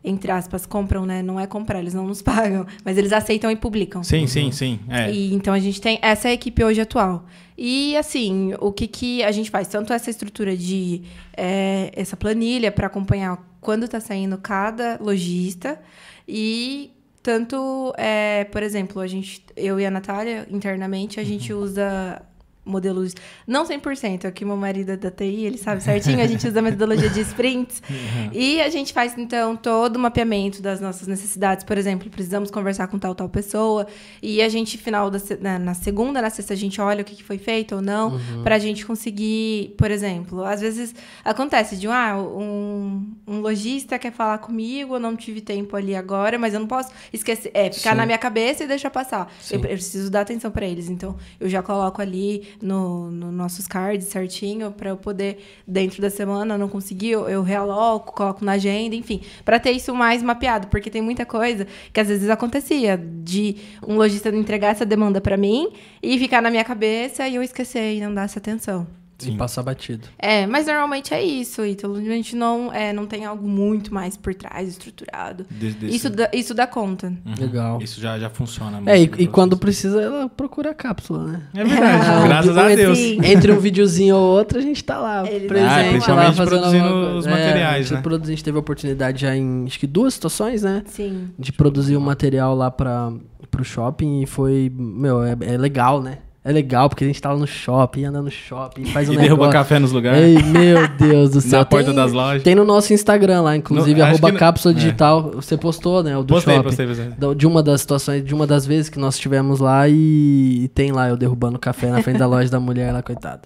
[0.02, 1.22] entre aspas, compram, né?
[1.22, 4.02] Não é comprar, eles não nos pagam, mas eles aceitam e publicam.
[4.02, 4.78] Sim, sim, sim.
[4.88, 5.10] É.
[5.10, 7.26] E, então a gente tem essa é a equipe hoje atual.
[7.56, 9.66] E assim, o que, que a gente faz?
[9.68, 11.02] Tanto essa estrutura de
[11.36, 15.80] é, essa planilha para acompanhar quando está saindo cada lojista
[16.26, 16.92] e
[17.22, 22.22] tanto, é, por exemplo, a gente, eu e a Natália, internamente, a gente usa
[22.68, 23.14] modelos,
[23.46, 26.62] não 100%, aqui meu marido é da TI, ele sabe certinho, a gente usa a
[26.62, 27.82] metodologia de sprints.
[28.32, 31.64] E a gente faz, então, todo o mapeamento das nossas necessidades.
[31.64, 33.86] Por exemplo, precisamos conversar com tal, tal pessoa.
[34.22, 37.16] E a gente, final da, na, na segunda, na sexta, a gente olha o que,
[37.16, 38.42] que foi feito ou não, Uhum.
[38.42, 40.94] pra gente conseguir, por exemplo, às vezes
[41.24, 46.38] acontece de ah, um, um lojista quer falar comigo, eu não tive tempo ali agora,
[46.38, 47.96] mas eu não posso esquecer, é, ficar Sim.
[47.96, 49.32] na minha cabeça e deixar passar.
[49.50, 50.88] Eu, eu preciso dar atenção pra eles.
[50.88, 56.10] Então, eu já coloco ali no, no nossos cards certinho pra eu poder, dentro da
[56.10, 60.68] semana, não conseguir, eu, eu realoco, coloco na agenda, enfim, pra ter isso mais mapeado,
[60.68, 63.56] porque tem muita coisa que às vezes acontecia de
[63.86, 67.42] um lojista não entregar essa demanda pra mim e ficar na minha cabeça e eu
[67.42, 68.86] esquecer e não dar essa atenção.
[69.26, 70.06] E passar batido.
[70.18, 71.96] É, mas normalmente é isso, Ítalo.
[71.96, 75.44] A gente não, é, não tem algo muito mais por trás, estruturado.
[75.50, 77.08] Desse- Isso dá, isso dá conta.
[77.08, 77.34] Uhum.
[77.38, 77.82] Legal.
[77.82, 78.76] Isso já, já funciona.
[78.76, 81.42] muito É, e, e quando precisa, ela procura a cápsula, né?
[81.54, 82.96] É verdade, Ah, graças a Deus.
[82.98, 83.18] Sim.
[83.24, 87.18] Entre um videozinho ou outro, a gente tá lá, Eles- presente, Ah, lá principalmente fazendo
[87.18, 88.00] os É, materiais, a gente, né?
[88.02, 90.82] produz- a gente teve a oportunidade já em, acho que duas situações, né?
[90.86, 91.28] Sim.
[91.38, 93.12] De produzir um material lá para
[93.50, 96.18] pro shopping e foi, meu, é, é legal, né?
[96.44, 99.16] É legal, porque a gente tá lá no shopping, anda no shopping, faz um E
[99.16, 99.36] negócio.
[99.36, 100.20] derruba café nos lugares.
[100.22, 101.58] Ei, meu Deus do céu.
[101.58, 102.42] Na porta Tem- das lojas.
[102.42, 104.76] Tem no nosso Instagram lá, inclusive, No- arroba cápsula é.
[104.76, 105.32] digital.
[105.34, 106.16] Você postou, né?
[106.16, 106.66] O do Postei, shopping.
[106.68, 107.34] postei, postei.
[107.34, 110.90] De uma das situações, de uma das vezes que nós estivemos lá e, e tem
[110.92, 113.42] lá eu derrubando café na frente da loja da mulher lá, coitada.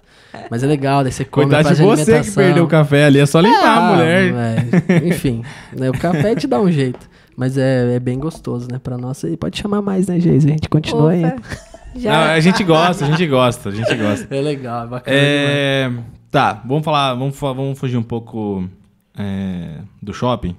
[0.49, 2.43] Mas é legal, daí você come, Coitado faz de você que alimentação.
[2.43, 4.33] perdeu o café ali, é só limpar a Ah, mulher.
[4.33, 5.43] é, enfim,
[5.77, 7.09] né, o café te dá um jeito.
[7.35, 8.79] Mas é, é bem gostoso, né?
[8.81, 9.23] Pra nós.
[9.23, 10.47] E pode chamar mais, né, Geise?
[10.47, 11.23] A gente continua aí.
[11.95, 12.11] Já.
[12.11, 14.27] Não, a gente gosta, a gente gosta, a gente gosta.
[14.35, 15.17] É legal, é bacana.
[15.17, 15.91] É,
[16.31, 18.67] tá, vamos falar, vamos, vamos fugir um pouco
[19.17, 20.55] é, do shopping.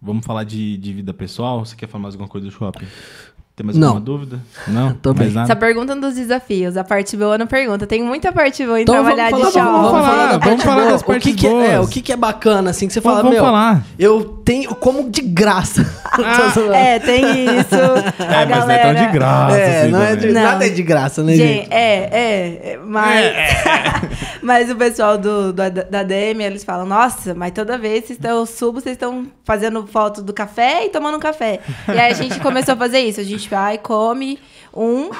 [0.00, 1.64] Vamos falar de, de vida pessoal.
[1.64, 2.86] Você quer falar mais alguma coisa do shopping?
[3.58, 3.88] Tem mais Não.
[3.88, 4.38] alguma dúvida?
[4.68, 4.92] Não?
[5.02, 5.34] Tô mais bem.
[5.34, 5.46] nada?
[5.52, 7.88] Essa pergunta dos desafios, a parte boa não pergunta.
[7.88, 9.66] Tem muita parte boa em Então vamos trabalhar falar, de shopping.
[9.72, 11.86] vamos, Vamos falar, vamos parte falar das o que partes que é, é, boas.
[11.86, 13.84] o que, que é bacana, assim, que você Vamos- fala, vamos meu, falar.
[13.98, 15.82] eu tenho como de graça.
[16.54, 16.72] Zoando.
[16.72, 17.68] É, tem isso.
[18.28, 18.94] É, a mas não é galera...
[18.94, 19.56] tão de graça.
[19.58, 20.26] É, assim, não é de.
[20.28, 20.42] Não.
[20.42, 21.48] nada é de graça, né, gente?
[21.62, 23.34] Gente, é, é, é, mas,
[24.42, 28.46] mas o pessoal do, do- da DM, eles falam, nossa, mas toda vez que eu
[28.46, 31.60] subo, vocês estão fazendo foto do café e tomando um café.
[31.88, 34.38] E aí a gente começou a fazer isso, a gente vai, come
[34.74, 35.10] um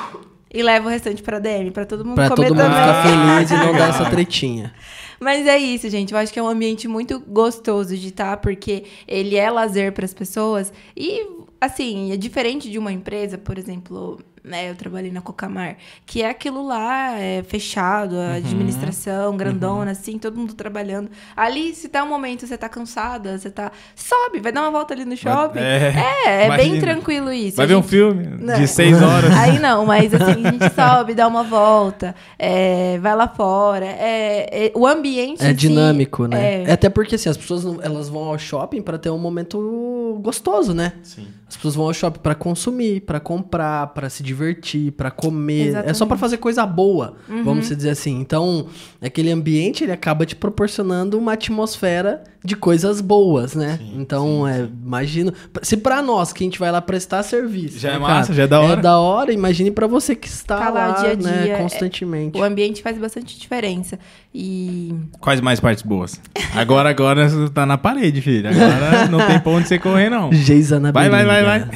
[0.53, 2.81] e leva o restante pra DM, pra todo mundo Pra comer todo mundo também.
[2.81, 4.72] ficar feliz e não dar essa tretinha.
[5.20, 6.12] Mas é isso, gente.
[6.12, 10.05] Eu acho que é um ambiente muito gostoso de estar, porque ele é lazer para
[10.05, 10.72] as pessoas.
[10.97, 11.26] E,
[11.61, 14.70] assim, é diferente de uma empresa, por exemplo, né?
[14.70, 15.76] Eu trabalhei na Cocamar,
[16.07, 21.11] que é aquilo lá, é fechado, a administração, grandona, assim, todo mundo trabalhando.
[21.36, 23.70] Ali, se tá um momento, você tá cansada, você tá.
[23.94, 25.59] Sobe, vai dar uma volta ali no shopping.
[25.61, 25.94] é,
[26.26, 27.57] É, é bem tranquilo isso.
[27.57, 28.55] Vai A ver um gente- filme Não.
[28.55, 29.30] de seis horas.
[29.36, 33.86] Aí não, mas assim, a gente sobe, dá uma volta, é, vai lá fora.
[33.86, 35.42] É, é- o ambiente.
[35.42, 36.62] É em si dinâmico, né?
[36.62, 40.18] é- É até porque assim, as pessoas elas vão ao shopping pra ter um momento
[40.22, 40.92] gostoso, né?
[41.03, 41.26] Sim.
[41.49, 44.92] As pessoas vão ao shopping pra consumir, pra comprar, pra se divertir.
[44.92, 46.09] pra comer, é só Exatamente.
[46.09, 48.20] pra fazer coisa boa, vamos dizer assim.
[48.20, 48.66] Então,
[49.01, 53.78] aquele ambiente ele acaba te proporcionando uma atmosfera de coisas boas, né?
[53.96, 55.32] então, é, imagino,
[55.62, 58.34] se pra nós que a gente vai lá prestar serviço, Já é né, massa, cara,
[58.34, 58.72] já é da hora.
[58.78, 61.53] É da hora, imagine pra você que está Tá lá lá, dia a né, dia,
[61.55, 62.38] é- constantemente.
[62.38, 63.99] O ambiente faz bastante diferença.
[64.35, 66.20] E Quais mais partes boas?
[66.55, 68.49] Agora, agora você tá na parede, filho.
[68.49, 70.31] Agora não tem pra onde você correr, não.
[70.33, 71.68] Geisa na Vai, vai, vai, vai.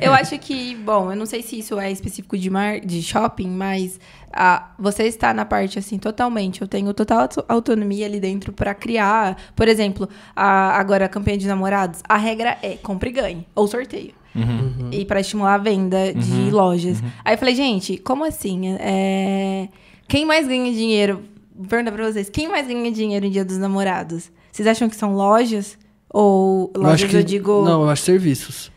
[0.00, 3.48] eu acho que, bom, eu não sei se isso é específico de, mar, de shopping,
[3.48, 3.98] mas
[4.32, 6.62] ah, você está na parte assim totalmente.
[6.62, 9.36] Eu tenho total auto- autonomia ali dentro pra criar.
[9.56, 13.66] Por exemplo, a, agora a campanha de namorados, a regra é compre e ganhe ou
[13.66, 14.12] sorteio.
[14.32, 14.90] Uhum.
[14.92, 17.02] E pra estimular a venda de lojas.
[17.24, 18.76] Aí eu falei, gente, como assim?
[18.78, 19.66] É,
[20.06, 21.24] Quem mais ganha dinheiro?
[21.54, 24.30] Vou perguntar pra vocês, quem mais ganha dinheiro em Dia dos Namorados?
[24.52, 25.76] Vocês acham que são lojas?
[26.12, 28.70] Ou Eu lojas que, eu digo Não, eu acho serviços.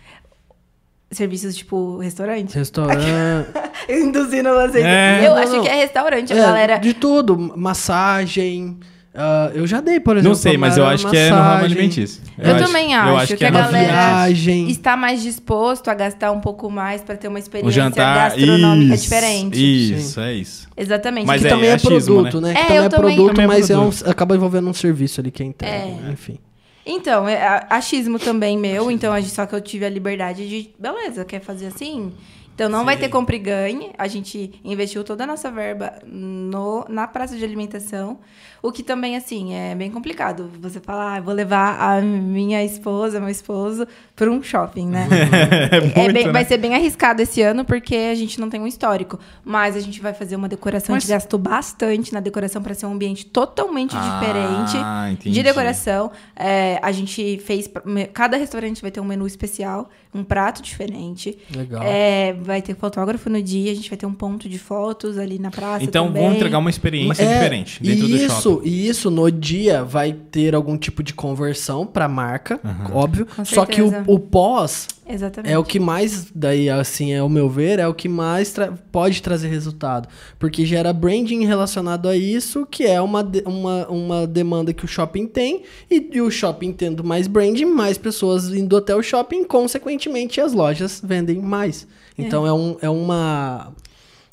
[1.12, 2.54] serviços tipo restaurante?
[2.56, 3.06] Restaurante.
[3.90, 4.84] Induzindo vocês.
[4.86, 5.20] É.
[5.28, 5.62] Eu Não, acho não.
[5.64, 6.78] que é restaurante, a É, galera.
[6.78, 7.38] De tudo.
[7.38, 8.80] Massagem.
[9.16, 10.30] Ah, eu já dei, por exemplo.
[10.30, 12.22] Não sei, mas eu acho que é no ramo massagem, alimentício.
[12.38, 13.92] Eu também acho que a no ramo galera-.
[13.94, 14.70] Viagem.
[14.70, 18.30] Está mais disposto a gastar um pouco mais pra ter uma O experiência jantar.
[18.32, 19.94] gastronômica isso, diferente.
[19.98, 20.68] Isso, é isso.
[20.76, 21.28] Exatamente.
[21.28, 22.52] Mas Que é, também é, achismo, produto, né?
[22.52, 24.74] É, Que também eu é também- produto, Também é mas é um- acaba envolvendo um
[24.74, 25.76] serviço ali que é entrega.
[25.76, 26.12] É.
[26.12, 26.40] Enfim.
[26.86, 30.50] Então, é a- achismo também meu, então a gente- só que eu tive a liberdade
[30.50, 32.12] de, beleza, quer fazer assim?
[32.56, 33.92] Então não vai ter compra e ganhe.
[33.98, 38.20] A gente investiu toda a nossa verba no, na praça de alimentação.
[38.62, 40.50] O que também, assim, é bem complicado.
[40.62, 43.86] Você falar, ah, vou levar a minha esposa, meu esposo,
[44.16, 45.08] para um shopping, né?
[45.94, 46.32] É muito, bem- né?
[46.32, 49.20] Vai ser bem arriscado esse ano, porque a gente não tem um histórico.
[49.44, 50.94] Mas a gente vai fazer uma decoração.
[50.94, 54.78] A Mas- gente gastou bastante na decoração para ser um ambiente totalmente Ah, diferente
[55.14, 55.32] entendi.
[55.36, 56.12] de decoração.
[56.34, 57.70] É, a gente fez.
[58.14, 61.38] Cada restaurante vai ter um menu especial, um prato diferente.
[61.54, 61.82] Legal.
[61.84, 65.40] É, vai ter fotógrafo no dia, a gente vai ter um ponto de fotos ali
[65.40, 65.84] na praça.
[65.84, 66.22] Então também.
[66.24, 68.68] vamos entregar uma experiência É, diferente dentro e do isso, shopping.
[68.68, 72.60] E isso, no dia, vai ter algum tipo de conversão pra marca,
[72.94, 73.26] óbvio.
[73.26, 75.52] Com Só que o, o pós Exatamente.
[75.54, 78.74] é o que mais, daí, assim, é o meu ver, é o que mais tra-
[78.92, 80.08] pode trazer resultado.
[80.40, 84.88] Porque gera branding relacionado a isso, que é uma, de- uma, uma demanda que o
[84.88, 85.64] shopping tem.
[85.92, 90.54] E, e o shopping tendo mais branding, mais pessoas indo até o shopping, consequentemente as
[90.54, 91.86] lojas vendem mais.
[92.18, 93.74] Então é, um, é uma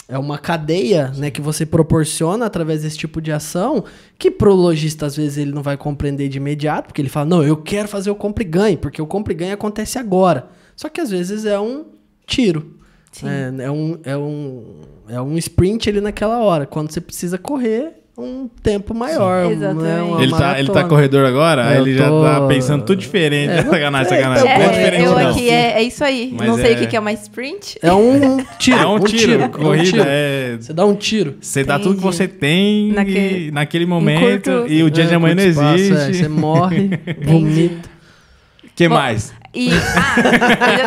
[0.08, 3.84] é uma cadeia né, que você proporciona através desse tipo de ação
[4.18, 7.44] que pro lojista às vezes ele não vai compreender de imediato, porque ele fala, não,
[7.44, 10.48] eu quero fazer o compra e ganhe, porque o compra e ganhe acontece agora.
[10.80, 11.84] Só que às vezes é um
[12.26, 12.76] tiro.
[13.12, 13.26] Sim.
[13.28, 14.64] É, é um, é, um,
[15.10, 19.46] é um sprint ali naquela hora, quando você precisa correr um tempo maior.
[19.46, 19.82] Sim, exatamente.
[19.82, 21.74] né, uma Ele tá, ele tá corredor agora?
[21.74, 23.50] Eu ele já tô- tá pensando tudo diferente.
[23.50, 24.48] É, sacanagem, é, sacanagem.
[24.48, 25.28] é É, diferente, eu não.
[25.30, 26.34] aqui é, é isso aí.
[26.34, 27.78] Mas não sei é- o que que é uma sprint.
[27.82, 28.78] É um tiro.
[28.78, 29.32] É um tiro.
[29.42, 30.04] é um corrida tiro.
[30.06, 30.56] é.
[30.58, 31.36] Você dá um tiro.
[31.42, 35.12] Você dá tudo que você tem Naquele- e, naquele momento curto- e o dia de
[35.12, 36.10] É, amanhã não espaço, existe.
[36.10, 36.90] é, você morre,
[37.22, 37.88] vomita.
[38.74, 39.32] que Bom, mais?
[39.52, 40.14] E, ah,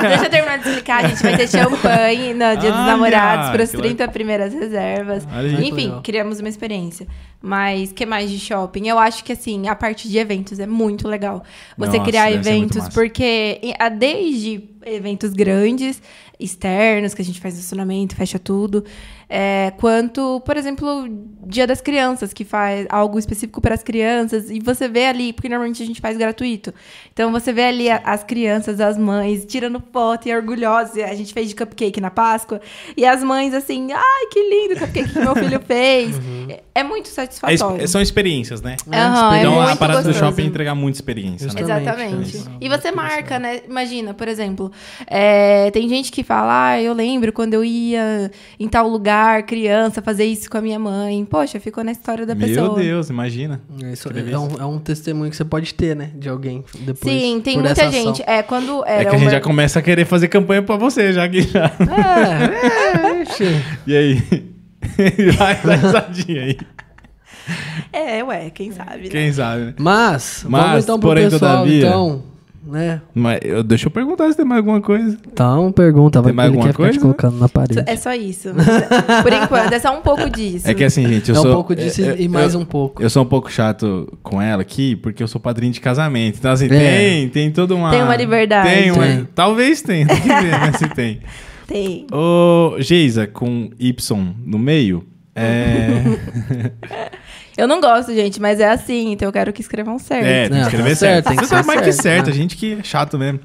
[0.07, 1.03] deixa- eu terminar de explicar.
[1.03, 4.53] A gente vai ter champanhe no Dia dos Olha, Namorados para as que 30 primeiras
[4.53, 5.27] reservas.
[5.33, 5.47] Olha.
[5.61, 6.01] Enfim, Legal.
[6.01, 7.05] criamos uma experiência.
[7.45, 8.87] Mas que mais de shopping?
[8.87, 11.43] Eu acho que assim, a parte de eventos é muito legal.
[11.77, 13.59] Você Nossa, criar eventos, porque
[13.99, 16.01] desde eventos grandes,
[16.39, 18.83] externos, que a gente faz estacionamento, fecha tudo,
[19.29, 21.07] é, quanto, por exemplo,
[21.45, 25.49] Dia das Crianças, que faz algo específico para as crianças, e você vê ali, porque
[25.49, 26.73] normalmente a gente faz gratuito.
[27.11, 30.97] Então você vê ali a- as crianças, as mães, tirando foto e orgulhosas.
[30.97, 32.61] A gente fez de cupcake na Páscoa,
[32.95, 36.15] e as mães assim, ai, que lindo o cupcake que meu filho fez.
[36.49, 37.81] É, é muito É satisfatório.
[37.83, 38.75] exp- são experiências, né?
[38.91, 40.25] É então a muito parada do gostoso.
[40.25, 41.47] shopping é entregar muita experiência.
[41.47, 41.61] Né?
[41.61, 42.43] Exatamente.
[42.61, 43.61] E você marca, né?
[43.67, 44.71] Imagina, por exemplo,
[45.07, 50.01] é, tem gente que fala, ah, eu lembro quando eu ia em tal lugar, criança,
[50.01, 51.23] fazer isso com a minha mãe.
[51.25, 52.79] Poxa, ficou na história da Meu pessoa.
[52.79, 53.61] Deus, imagina.
[53.83, 56.11] É, isso é, um, é um testemunho que você pode ter, né?
[56.15, 57.13] De alguém depois.
[57.13, 58.13] Sim, tem por muita essa ação.
[58.15, 58.23] gente.
[58.27, 61.11] É, quando É que a gente já mer- começa a querer fazer campanha pra você,
[61.13, 61.71] já que já.
[61.79, 62.43] É,
[63.19, 63.63] é.
[63.87, 64.21] E aí?
[65.37, 65.79] Vai, vai
[66.39, 66.57] aí.
[67.91, 69.09] É, ué, quem sabe, né?
[69.09, 69.73] Quem sabe, né?
[69.77, 72.23] Mas, Mas, vamos então pro porém, pessoal, todavia- então,
[72.65, 73.01] né?
[73.13, 75.17] Mas eu, deixa eu perguntar se tem mais alguma coisa.
[75.31, 76.99] Então, pergunta, vai Tem mais alguma quer ficar te coisa?
[77.01, 77.83] colocando na parede.
[77.85, 78.49] É só isso.
[79.21, 80.67] Por enquanto, é só um pouco disso.
[80.67, 81.53] É que assim, gente, eu é um sou.
[81.53, 83.01] pouco disso eu- e mais eu- um pouco.
[83.03, 86.37] Eu sou um pouco chato com ela aqui, porque eu sou padrinho de casamento.
[86.39, 86.69] Então, assim, É.
[86.69, 87.91] tem, tem toda uma.
[87.91, 88.69] Tem uma liberdade.
[88.69, 89.27] Tem uma, Tem.
[89.35, 91.19] Talvez tenha, tem que ver, né, se tem.
[91.67, 92.07] Tem.
[92.11, 95.05] Ô, Geisa, com Y no meio.
[95.35, 96.03] É.
[97.57, 100.25] Eu não gosto, gente, mas é assim, então eu quero que escrevam certo.
[100.25, 100.99] é, tem que escrever tá certo.
[100.99, 102.31] certo, tem que Você tá mais que certo, certo, né?
[102.31, 103.39] a gente que é chato mesmo.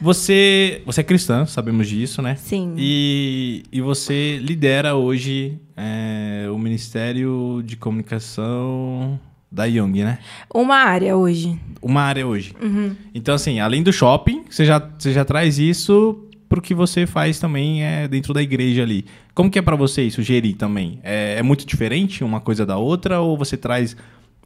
[0.00, 2.36] Você, você é cristã, sabemos disso, né?
[2.36, 2.74] Sim.
[2.78, 9.20] E, e você lidera hoje é, o Ministério de Comunicação
[9.50, 10.18] da Young, né?
[10.52, 11.58] Uma área hoje.
[11.82, 12.54] Uma área hoje.
[12.60, 12.96] Uhum.
[13.14, 17.38] Então, assim, além do shopping, você já, você já traz isso pro que você faz
[17.38, 19.06] também é, dentro da igreja ali.
[19.34, 21.00] Como que é para você isso, gerir também?
[21.02, 23.96] É, é muito diferente uma coisa da outra ou você traz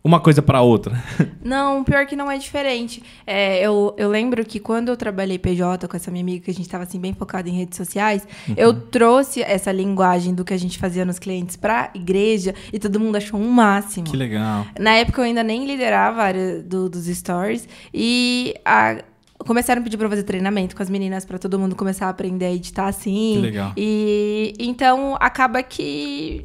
[0.05, 1.03] uma coisa para outra?
[1.43, 3.03] Não, pior que não é diferente.
[3.27, 6.55] É, eu, eu lembro que quando eu trabalhei PJ com essa minha amiga, que a
[6.55, 8.25] gente estava assim, bem focado em redes sociais,
[8.57, 13.01] eu trouxe essa linguagem do que a gente fazia nos clientes pra igreja e todo
[13.01, 14.07] mundo achou um máximo.
[14.07, 14.65] Que legal.
[14.79, 19.03] Na época eu ainda nem liderava a área do- dos stories e a-
[19.47, 22.45] começaram a pedir pra fazer treinamento com as meninas pra todo mundo começar a aprender
[22.47, 23.33] a editar assim.
[23.37, 23.73] Que legal.
[23.77, 26.45] E então acaba que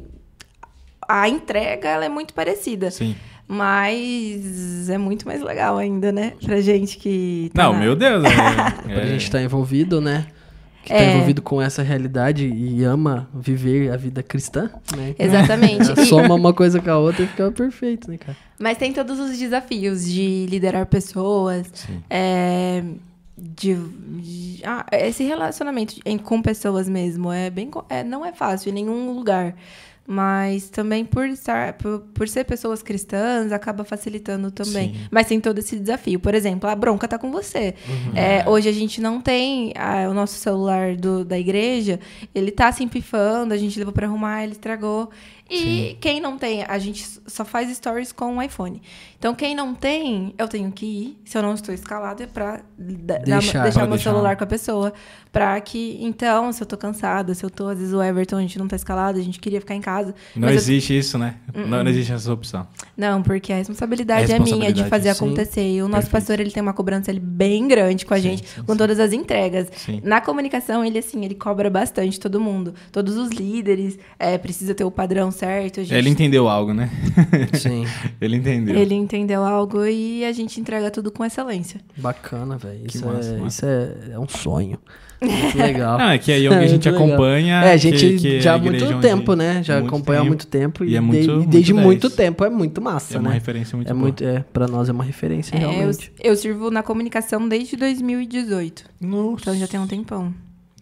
[1.08, 2.90] a entrega ela é muito parecida.
[2.90, 3.14] Sim.
[3.48, 6.32] Mas é muito mais legal ainda, né?
[6.44, 7.50] Pra gente que.
[7.54, 8.24] tá Não, na- meu Deus.
[8.24, 10.26] É, Pra é- gente estar envolvido, né?
[10.82, 11.14] Que tá É.
[11.14, 15.14] envolvido com essa realidade e ama viver a vida cristã, né?
[15.18, 15.84] Exatamente.
[16.08, 18.36] Soma uma coisa com a outra e fica perfeito, né, cara?
[18.58, 22.02] Mas tem todos os desafios de liderar pessoas, Sim.
[22.10, 22.82] é,
[23.38, 28.70] de, de- ah, esse relacionamento em- com pessoas mesmo é bem é, não é fácil
[28.70, 29.54] em nenhum lugar.
[30.06, 34.94] Mas também por, estar, por, por ser pessoas cristãs, acaba facilitando também.
[34.94, 35.00] Sim.
[35.10, 36.18] Mas tem todo esse desafio.
[36.18, 37.74] Por exemplo, a bronca tá com você.
[38.14, 42.00] É, hoje a gente não tem ah, o nosso celular do- da igreja,
[42.34, 45.08] ele tá se empifando, a gente levou pra arrumar, ele estragou.
[45.54, 48.80] E quem não tem, a gente só faz stories com o iPhone.
[49.18, 52.62] Então, quem não tem, eu tenho que ir, se eu não estou escalado, é dar-
[53.20, 53.62] Deixar.
[53.62, 54.10] deixar meu deixar.
[54.10, 54.92] celular com a pessoa.
[55.30, 58.40] Pra que, então, se eu tô cansada, se eu tô, às vezes o Everton, a
[58.42, 60.14] gente não tá escalado, a gente queria ficar em casa.
[60.34, 61.36] Não mas eu- existe isso, né?
[61.54, 62.66] Não, não existe essa opção.
[62.96, 64.50] não, porque a responsabilidade, É é minha de
[64.82, 65.24] responsabilidade, fazer sim.
[65.24, 65.72] acontecer.
[65.74, 66.12] E o nosso Perfeito.
[66.12, 68.78] pastor, ele tem uma cobrança ele, bem grande com a Sim, gente, sim, com sim.
[68.78, 69.68] todas as entregas.
[69.76, 70.00] Sim.
[70.04, 72.74] Na comunicação, ele, assim, ele cobra bastante todo mundo.
[72.90, 75.80] Todos os líderes, é, precisa ter o padrão certo.
[75.80, 76.88] A gente, Ele entendeu algo, né?
[77.54, 77.84] Sim.
[78.20, 78.76] Ele entendeu.
[78.76, 81.80] ele entendeu algo e a gente entrega tudo com excelência.
[81.96, 82.80] Bacana, velho.
[82.86, 83.46] Isso, massa, é, massa.
[83.48, 84.78] isso é, é um sonho.
[85.20, 85.98] Muito legal.
[85.98, 87.06] Não, é que a Young a gente legal.
[87.06, 87.54] acompanha.
[87.64, 89.62] É, a gente que- que já há muito onde- tempo, né?
[89.62, 90.28] Já muito acompanha há tempo.
[90.30, 90.84] muito tempo.
[90.84, 91.84] E E, é de- muito- e muito desde 10.
[91.86, 93.34] muito tempo é muito massa, É uma né?
[93.34, 94.02] referência muito é boa.
[94.02, 96.12] muito, é, pra nós é uma referência, É, eu, realmente.
[96.22, 98.84] eu sirvo na comunicação desde 2018.
[99.00, 99.42] Nossa.
[99.42, 100.32] Então já tem um tempão.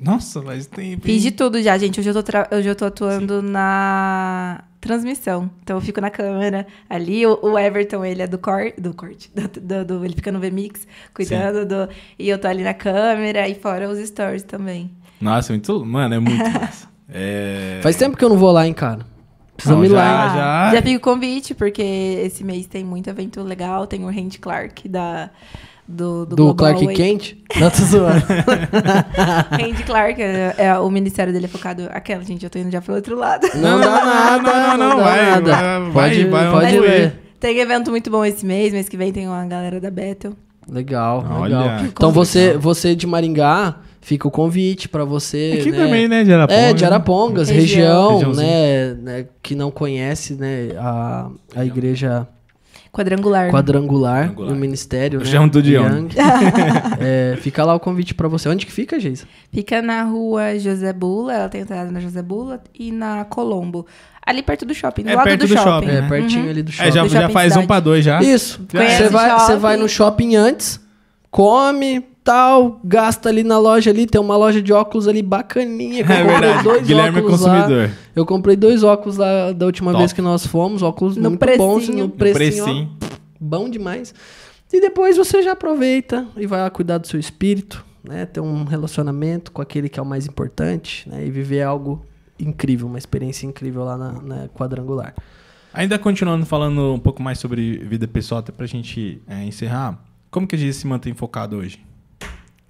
[0.01, 0.99] Nossa, mas tem.
[0.99, 2.01] Fiz de tudo já, gente.
[2.01, 5.51] Hoje eu tô, tra- hoje eu tô atuando na transmissão.
[5.63, 7.27] Então eu fico na câmera ali.
[7.27, 9.31] O, o Everton, ele é do, cor, do corte.
[9.35, 11.89] do- do- do- ele fica no VMix, cuidando do.
[12.19, 14.91] E eu tô ali na câmera e fora os stories também.
[15.21, 15.85] Nossa, muito.
[15.85, 16.89] Mano, é muito massa.
[17.13, 17.81] É...
[17.83, 19.05] Faz tempo que eu não vou lá, hein, cara.
[19.55, 20.25] Precisa Não, me ir já- lá.
[20.25, 20.35] hein?
[20.35, 23.87] já- já fica o convite, porque esse mês tem muito evento legal.
[23.87, 25.29] Tem o Randy Clark da.
[25.91, 26.95] Do, do, Do Clark Away.
[26.97, 27.35] Kent?
[27.59, 28.23] Não, tô zoando.
[29.51, 31.89] Randy Clark, é, é- o ministério dele é focado.
[31.91, 33.49] Aquela, gente, eu tô indo já pro outro lado.
[33.57, 35.81] Não dá nada, não, não, não, dá vai, nada.
[35.81, 37.13] vai, pode vai, pode ir.
[37.41, 38.73] Tem evento muito bom esse mês.
[38.73, 40.33] Mês que vem tem uma galera da Bethel.
[40.69, 41.59] Legal, Olha.
[41.59, 41.85] legal.
[41.87, 45.79] Então você, você de Maringá, fica o convite pra você, Aqui né?
[45.85, 46.63] também, né, de Arapongas.
[46.65, 48.19] É, de Arapongas, Região.
[48.19, 52.29] região, né, né, que não conhece, né, a, a igreja
[52.93, 53.51] Quadrangular.
[53.51, 54.51] quadrangular, Quadrangular.
[54.53, 55.31] no ministério, Eu né?
[55.31, 56.09] chamo de Young.
[57.01, 58.49] É, fica lá o convite pra você.
[58.49, 59.25] Onde que fica, Geisa?
[59.53, 63.87] Fica na rua José Bula, ela tem entrada na José Bula e na Colombo.
[64.27, 65.71] Ali perto do shopping, do É lado perto do, do shopping.
[65.71, 66.09] shopping, É, né?
[66.09, 66.89] pertinho ali do shopping.
[66.89, 67.67] É, já, Do já Shopping faz um Cidade.
[67.69, 68.21] pra dois já.
[68.23, 68.61] Isso.
[68.69, 70.81] Você vai, vai no shopping antes,
[71.31, 76.05] come, tal, gasta ali na loja ali, tem uma loja de óculos ali bacaninha.
[76.05, 76.65] que eu É comprei verdade.
[76.65, 77.61] dois Guilherme é óculos lá.
[77.63, 77.91] consumidor.
[78.15, 80.03] Eu comprei dois óculos lá da última Top.
[80.03, 81.67] vez que nós fomos, óculos No muito precinho.
[81.67, 82.91] bons, no No No precinho, ó, precinho.
[83.41, 84.15] bom demais.
[84.73, 88.25] E depois você já aproveita e vai lá cuidar do seu espírito, né?
[88.27, 91.27] Ter um relacionamento com aquele que é o mais importante, né?
[91.27, 92.05] E viver algo
[92.39, 95.15] incrível, uma experiência incrível lá na, na quadrangular.
[95.75, 99.99] Ainda continuando falando um pouco mais sobre vida pessoal, até pra gente é, encerrar.
[100.31, 101.81] Como que a gente se mantém focado hoje?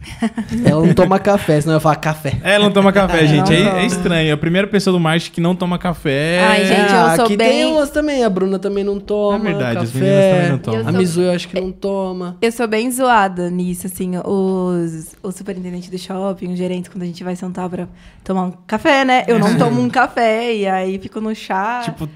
[0.64, 2.38] Ela não toma café, senão eu falo café.
[2.42, 3.52] É, Ela não toma café, Não gente.
[3.54, 4.28] É, é estranho.
[4.30, 6.40] É a primeira pessoa do marketing que não toma café.
[6.42, 8.24] Ai, gente, eu Ah, sou aqui bem- tem umas também.
[8.24, 9.36] A Bruna também não toma.
[9.36, 9.86] É verdade, café.
[9.86, 10.80] as meninas também não tomam.
[10.80, 12.36] A sou- Mizu eu acho que não toma.
[12.40, 17.06] Eu sou bem zoada nisso, assim, os, o superintendente do shopping, os gerentes, quando a
[17.06, 17.86] gente vai sentar pra
[18.24, 19.24] tomar um café, né?
[19.28, 21.82] Eu não tomo um café e aí fico no chá.
[21.84, 22.08] Tipo, o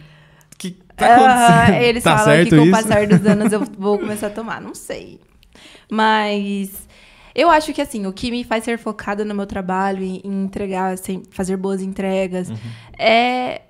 [0.57, 1.83] que tá acontecendo?
[1.83, 4.61] eles tá falam certo que com o passar dos anos eu vou começar a tomar.
[4.61, 5.21] Não sei.
[5.91, 6.89] Mas
[7.35, 10.45] eu acho que assim, o que me faz ser focada no meu trabalho, em, em
[10.45, 12.57] entregar, sem, fazer boas entregas, Uhum.
[12.99, 13.63] é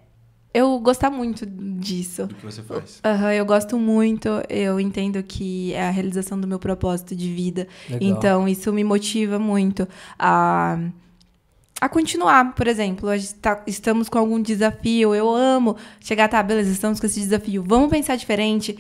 [0.53, 2.29] eu gostar muito disso.
[2.29, 3.01] Do que você faz.
[3.05, 7.67] Aham, eu gosto muito, eu entendo que é a realização do meu propósito de vida.
[7.91, 8.09] Legal.
[8.09, 10.79] Então, isso me motiva muito a,
[11.81, 12.55] a continuar.
[12.55, 16.99] Por exemplo, a gente tá- estamos com algum desafio, eu amo chegar, tá, beleza, estamos
[17.01, 18.79] com esse desafio, vamos pensar diferente.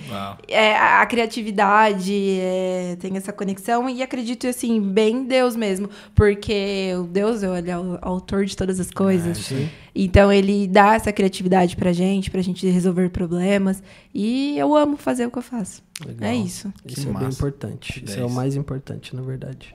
[0.48, 5.90] É, a, a criatividade é, tem essa conexão e acredito, assim, bem em Deus mesmo.
[6.14, 9.38] Porque o Deus, ele é o autor de todas as coisas.
[9.38, 9.68] Sim.
[9.94, 13.82] Então ele dá essa criatividade pra gente, pra gente resolver problemas.
[14.14, 15.82] E eu amo fazer o que eu faço.
[16.04, 16.30] Legal.
[16.30, 16.72] É isso.
[16.86, 18.02] Isso Que é bem importante.
[18.04, 18.32] Isso é o Dez.
[18.34, 19.74] mais importante, na verdade.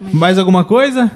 [0.00, 1.12] Mais alguma coisa?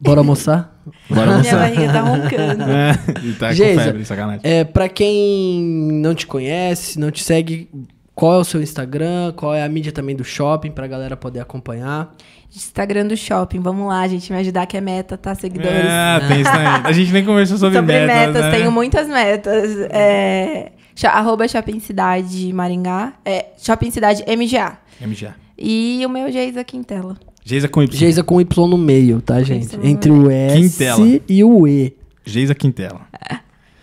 [0.00, 0.80] Bora almoçar?
[1.08, 1.58] Bora Minha almoçar.
[1.58, 2.64] barriga tá roncando.
[2.70, 2.92] É,
[3.38, 4.40] tá Geisa, com febre, sacanagem.
[4.42, 7.68] É, pra quem não te conhece, não te segue,
[8.14, 9.32] qual é o seu Instagram?
[9.36, 12.14] Qual é a mídia também do shopping pra galera poder acompanhar?
[12.54, 15.84] Instagram do shopping, vamos lá, gente, me ajudar que é meta, tá, seguidores?
[15.84, 16.66] É, tem isso também.
[16.84, 18.50] A gente nem conversou sobre, Sobre metas, né?
[18.50, 19.76] tenho muitas metas.
[19.90, 20.72] É,
[21.04, 23.12] arroba Shopping Cidade Maringá.
[23.24, 24.78] É, Shopping Cidade MGA.
[25.00, 25.34] MGA.
[25.56, 27.16] E o meu Geisa Quintela.
[27.44, 27.96] Geisa com Y.
[27.98, 29.76] Geisa com Y no meio, tá, gente?
[29.82, 31.20] Entre o S Quintela.
[31.28, 31.94] e o E.
[32.24, 33.00] Geisa Quintela.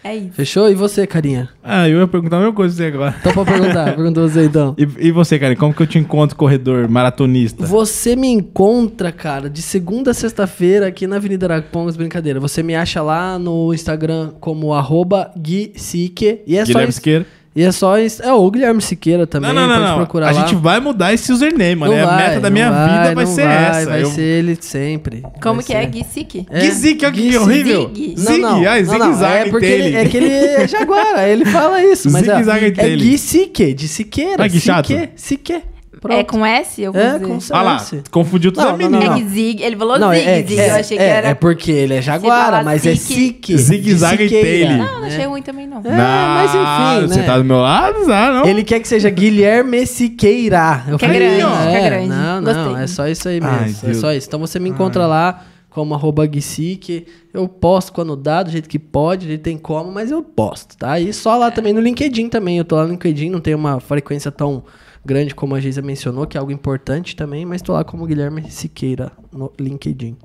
[0.03, 0.31] É isso.
[0.33, 0.69] Fechou?
[0.71, 1.49] E você, carinha?
[1.61, 3.13] Ah, eu ia perguntar a mesma coisa você agora.
[3.19, 4.73] Então pra perguntar, pergunta você então.
[4.77, 7.65] E, e você, cara, como que eu te encontro corredor maratonista?
[7.65, 12.39] Você me encontra, cara, de segunda a sexta-feira aqui na Avenida Arapongas, brincadeira.
[12.39, 16.39] Você me acha lá no Instagram como arroba Gui Sique.
[16.47, 16.91] E é Guilherme só isso.
[16.93, 17.25] Siqueira.
[17.57, 18.21] E é só isso.
[18.21, 19.51] É, o Guilherme Siqueira também.
[19.51, 19.95] Não, não, não, pode não.
[19.97, 20.41] procurar A lá.
[20.41, 21.91] gente vai mudar esse username, mano.
[21.91, 23.89] Não É a vai, meta da minha vida vai ser vai, essa.
[23.89, 25.23] Vai Eu- ser ele sempre.
[25.41, 25.81] Como Vai que é?
[25.81, 25.87] ser.
[25.87, 26.45] Gui Sique?
[26.51, 27.91] É, zigue, olha que Gui horrível.
[27.95, 28.15] Zig.
[28.19, 31.27] Zig, Não, não, ai, não, não, zigue-zague é porque ele, é que ele é jaguara,
[31.27, 33.03] ele fala isso, mas é, Zigue-zague é dele.
[33.03, 34.43] Gui Sique, de Siqueira.
[34.43, 34.87] Ai, que chato.
[34.87, 35.61] Sique, Sique.
[35.99, 36.17] Pronto.
[36.17, 36.81] É com S?
[36.81, 37.25] Eu vou É, dizer.
[37.27, 38.03] com Olha lá, CS.
[38.09, 39.17] confundiu todos Não, não, não.
[39.17, 39.61] É Zig.
[39.63, 40.59] Ele falou Não, Zig, é, Zig.
[40.59, 41.27] é, eu achei é, que era.
[41.29, 43.55] É porque ele é jaguara, mas é Sique.
[43.55, 44.77] De Siqueira, dele.
[44.77, 45.25] Não, não achei né?
[45.25, 45.79] ruim também, não.
[45.79, 47.25] É, mas enfim, Você né?
[47.25, 48.11] tá do meu lado?
[48.11, 48.45] Ah, não.
[48.45, 50.83] Ele quer que seja Guilherme Siqueira.
[50.87, 52.07] Eu Que é falei, grande, é é, grande.
[52.09, 52.83] Não, não, Gostei.
[52.83, 53.57] é só isso aí mesmo.
[53.59, 53.97] Ai, é Deus.
[53.97, 54.27] só isso.
[54.27, 57.05] Então você me encontra lá como arroba Guisique.
[57.33, 60.23] Eu posto quando dá, do jeito que pode, do jeito que tem como, mas eu
[60.23, 60.99] posto, tá?
[60.99, 62.57] E só lá também no LinkedIn também.
[62.57, 64.63] Eu tô lá no LinkedIn, não tem uma frequência tão
[65.07, 68.51] grande como a Geisa mencionou, que é algo importante também, mas tô lá como Guilherme
[68.51, 70.17] Siqueira no LinkedIn.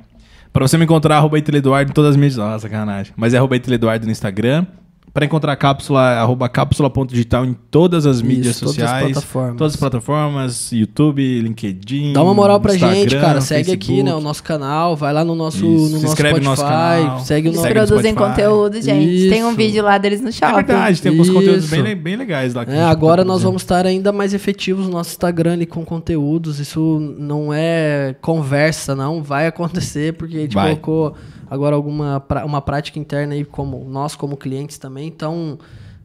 [0.52, 2.36] Pra você me encontrar, arroba Eduardo em todas as mídias.
[2.36, 3.14] Nossa, sacanagem.
[3.16, 4.66] Mas é arroba Eduardo no Instagram.
[5.14, 9.12] Pra encontrar a cápsula, arroba cápsula.digital em todas as mídias todas as sociais.
[9.12, 9.56] plataformas.
[9.58, 12.14] Todas as plataformas, YouTube, LinkedIn.
[12.14, 13.40] Dá uma moral pra Instagram, gente, cara.
[13.42, 13.92] Segue Facebook.
[13.92, 14.96] aqui, né, o nosso canal.
[14.96, 15.66] Vai lá no nosso, Isso.
[15.66, 16.62] no Se nosso inscreve no Spotify.
[16.62, 17.20] nosso canal.
[17.20, 17.68] Segue o Eles nosso...
[17.68, 18.30] no produzem Spotify.
[18.42, 19.28] conteúdo, gente.
[19.28, 19.56] Tem um Isso.
[19.56, 20.54] vídeo lá deles no É shopping.
[20.54, 21.82] verdade, tem alguns conteúdos Isso.
[21.82, 22.62] bem, bem legais lá.
[22.62, 25.84] É, gente agora tá nós vamos estar ainda mais efetivos no nosso Instagram ali com
[25.84, 26.58] conteúdos.
[26.58, 29.22] Isso não é conversa, não.
[29.22, 30.70] Vai acontecer, porque a gente Vai.
[30.70, 31.14] colocou
[31.52, 35.06] agora alguma uma prática interna aí, como nós, como clientes também.
[35.06, 35.58] Então,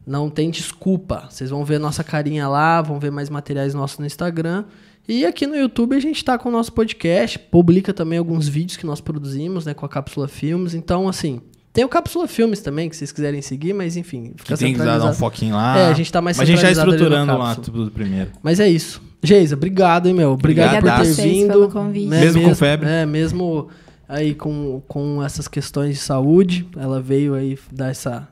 [0.06, 1.26] não tem desculpa.
[1.30, 4.64] Vocês vão ver nossa carinha lá, vão ver mais materiais nossos no Instagram.
[5.08, 8.76] E aqui no YouTube a gente tá com o nosso podcast, publica também alguns vídeos
[8.76, 10.74] que nós produzimos, né, com a Cápsula Filmes.
[10.74, 11.40] Então, assim,
[11.72, 14.78] tem o Cápsula Filmes também, que vocês quiserem seguir, mas enfim, Que fica tem que
[14.78, 15.78] dar um foquinho lá.
[15.78, 18.32] É, a gente tá mais Mas a gente tá ali no estruturando lá tudo primeiro.
[18.42, 19.00] Mas é isso.
[19.22, 20.32] Geisa, obrigado, hein, meu.
[20.32, 21.48] Obrigado Obrigado por ter vindo.
[21.48, 22.06] pelo convite.
[22.06, 22.86] Mesmo com febre.
[22.86, 23.68] É, mesmo
[24.08, 26.66] aí com, com essas questões de saúde.
[26.76, 28.26] Ela veio aí dar essa,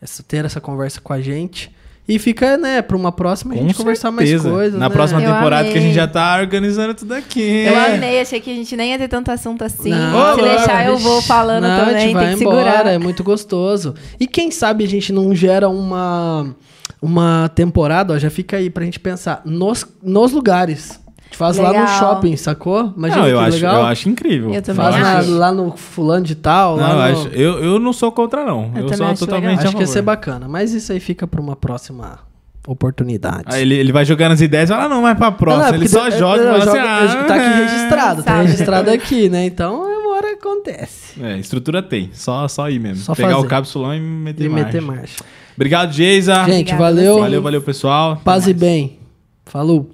[0.00, 1.70] essa ter essa conversa com a gente.
[2.10, 4.48] E fica, né, pra uma próxima a Com gente conversar mais certeza.
[4.50, 4.80] coisas.
[4.80, 4.94] Na né?
[4.94, 5.72] próxima Eu temporada amei.
[5.72, 7.40] que a gente já tá organizando tudo aqui.
[7.66, 7.96] Eu É.
[7.96, 9.90] amei, achei que a gente nem ia ter tanto assunto assim.
[9.90, 12.86] Não, Se deixar, eu vou falando não, a também, gente vai tem que embora, segurar.
[12.90, 13.94] É muito gostoso.
[14.18, 16.56] E quem sabe a gente não gera uma,
[17.02, 20.98] uma temporada, ó, já fica aí pra gente pensar, nos, nos lugares.
[21.28, 21.98] A gente faz lá no Legal.
[21.98, 22.92] shopping, sacou?
[22.96, 23.76] Imagina não, eu que acho, legal.
[23.76, 24.54] eu acho incrível.
[24.54, 24.96] Eu Faz
[25.28, 26.76] na- lá no fulano de tal.
[26.78, 27.20] Não, lá eu, no...
[27.20, 28.72] acho, eu, eu não sou contra, não.
[28.74, 29.64] Eu Eu, sou acho totalmente legal.
[29.66, 30.48] Acho que ia ser bacana.
[30.48, 32.18] Mas isso aí fica pra uma próxima
[32.66, 33.44] oportunidade.
[33.46, 35.66] Aí ele, ele vai jogando as ideias e fala, ah, não, vai pra próxima.
[35.66, 36.78] Ah, não, ele só eu- joga e fala jogo- assim,
[37.14, 39.44] eu- ah, Tá aqui registrado, tá registrado aqui, né?
[39.46, 41.22] Então, uma hora acontece.
[41.22, 42.10] É, estrutura tem.
[42.14, 43.02] Só, só ir mesmo.
[43.04, 43.46] Só Pegar fazer.
[43.46, 44.64] o cápsulão e meter E marcha.
[44.66, 45.24] meter marcha.
[45.54, 46.34] Obrigado, Geisa.
[46.44, 47.18] Gente, Obrigada a valeu.
[47.20, 48.20] Valeu, valeu, pessoal.
[48.24, 48.98] Paz e bem.
[49.44, 49.86] Falou.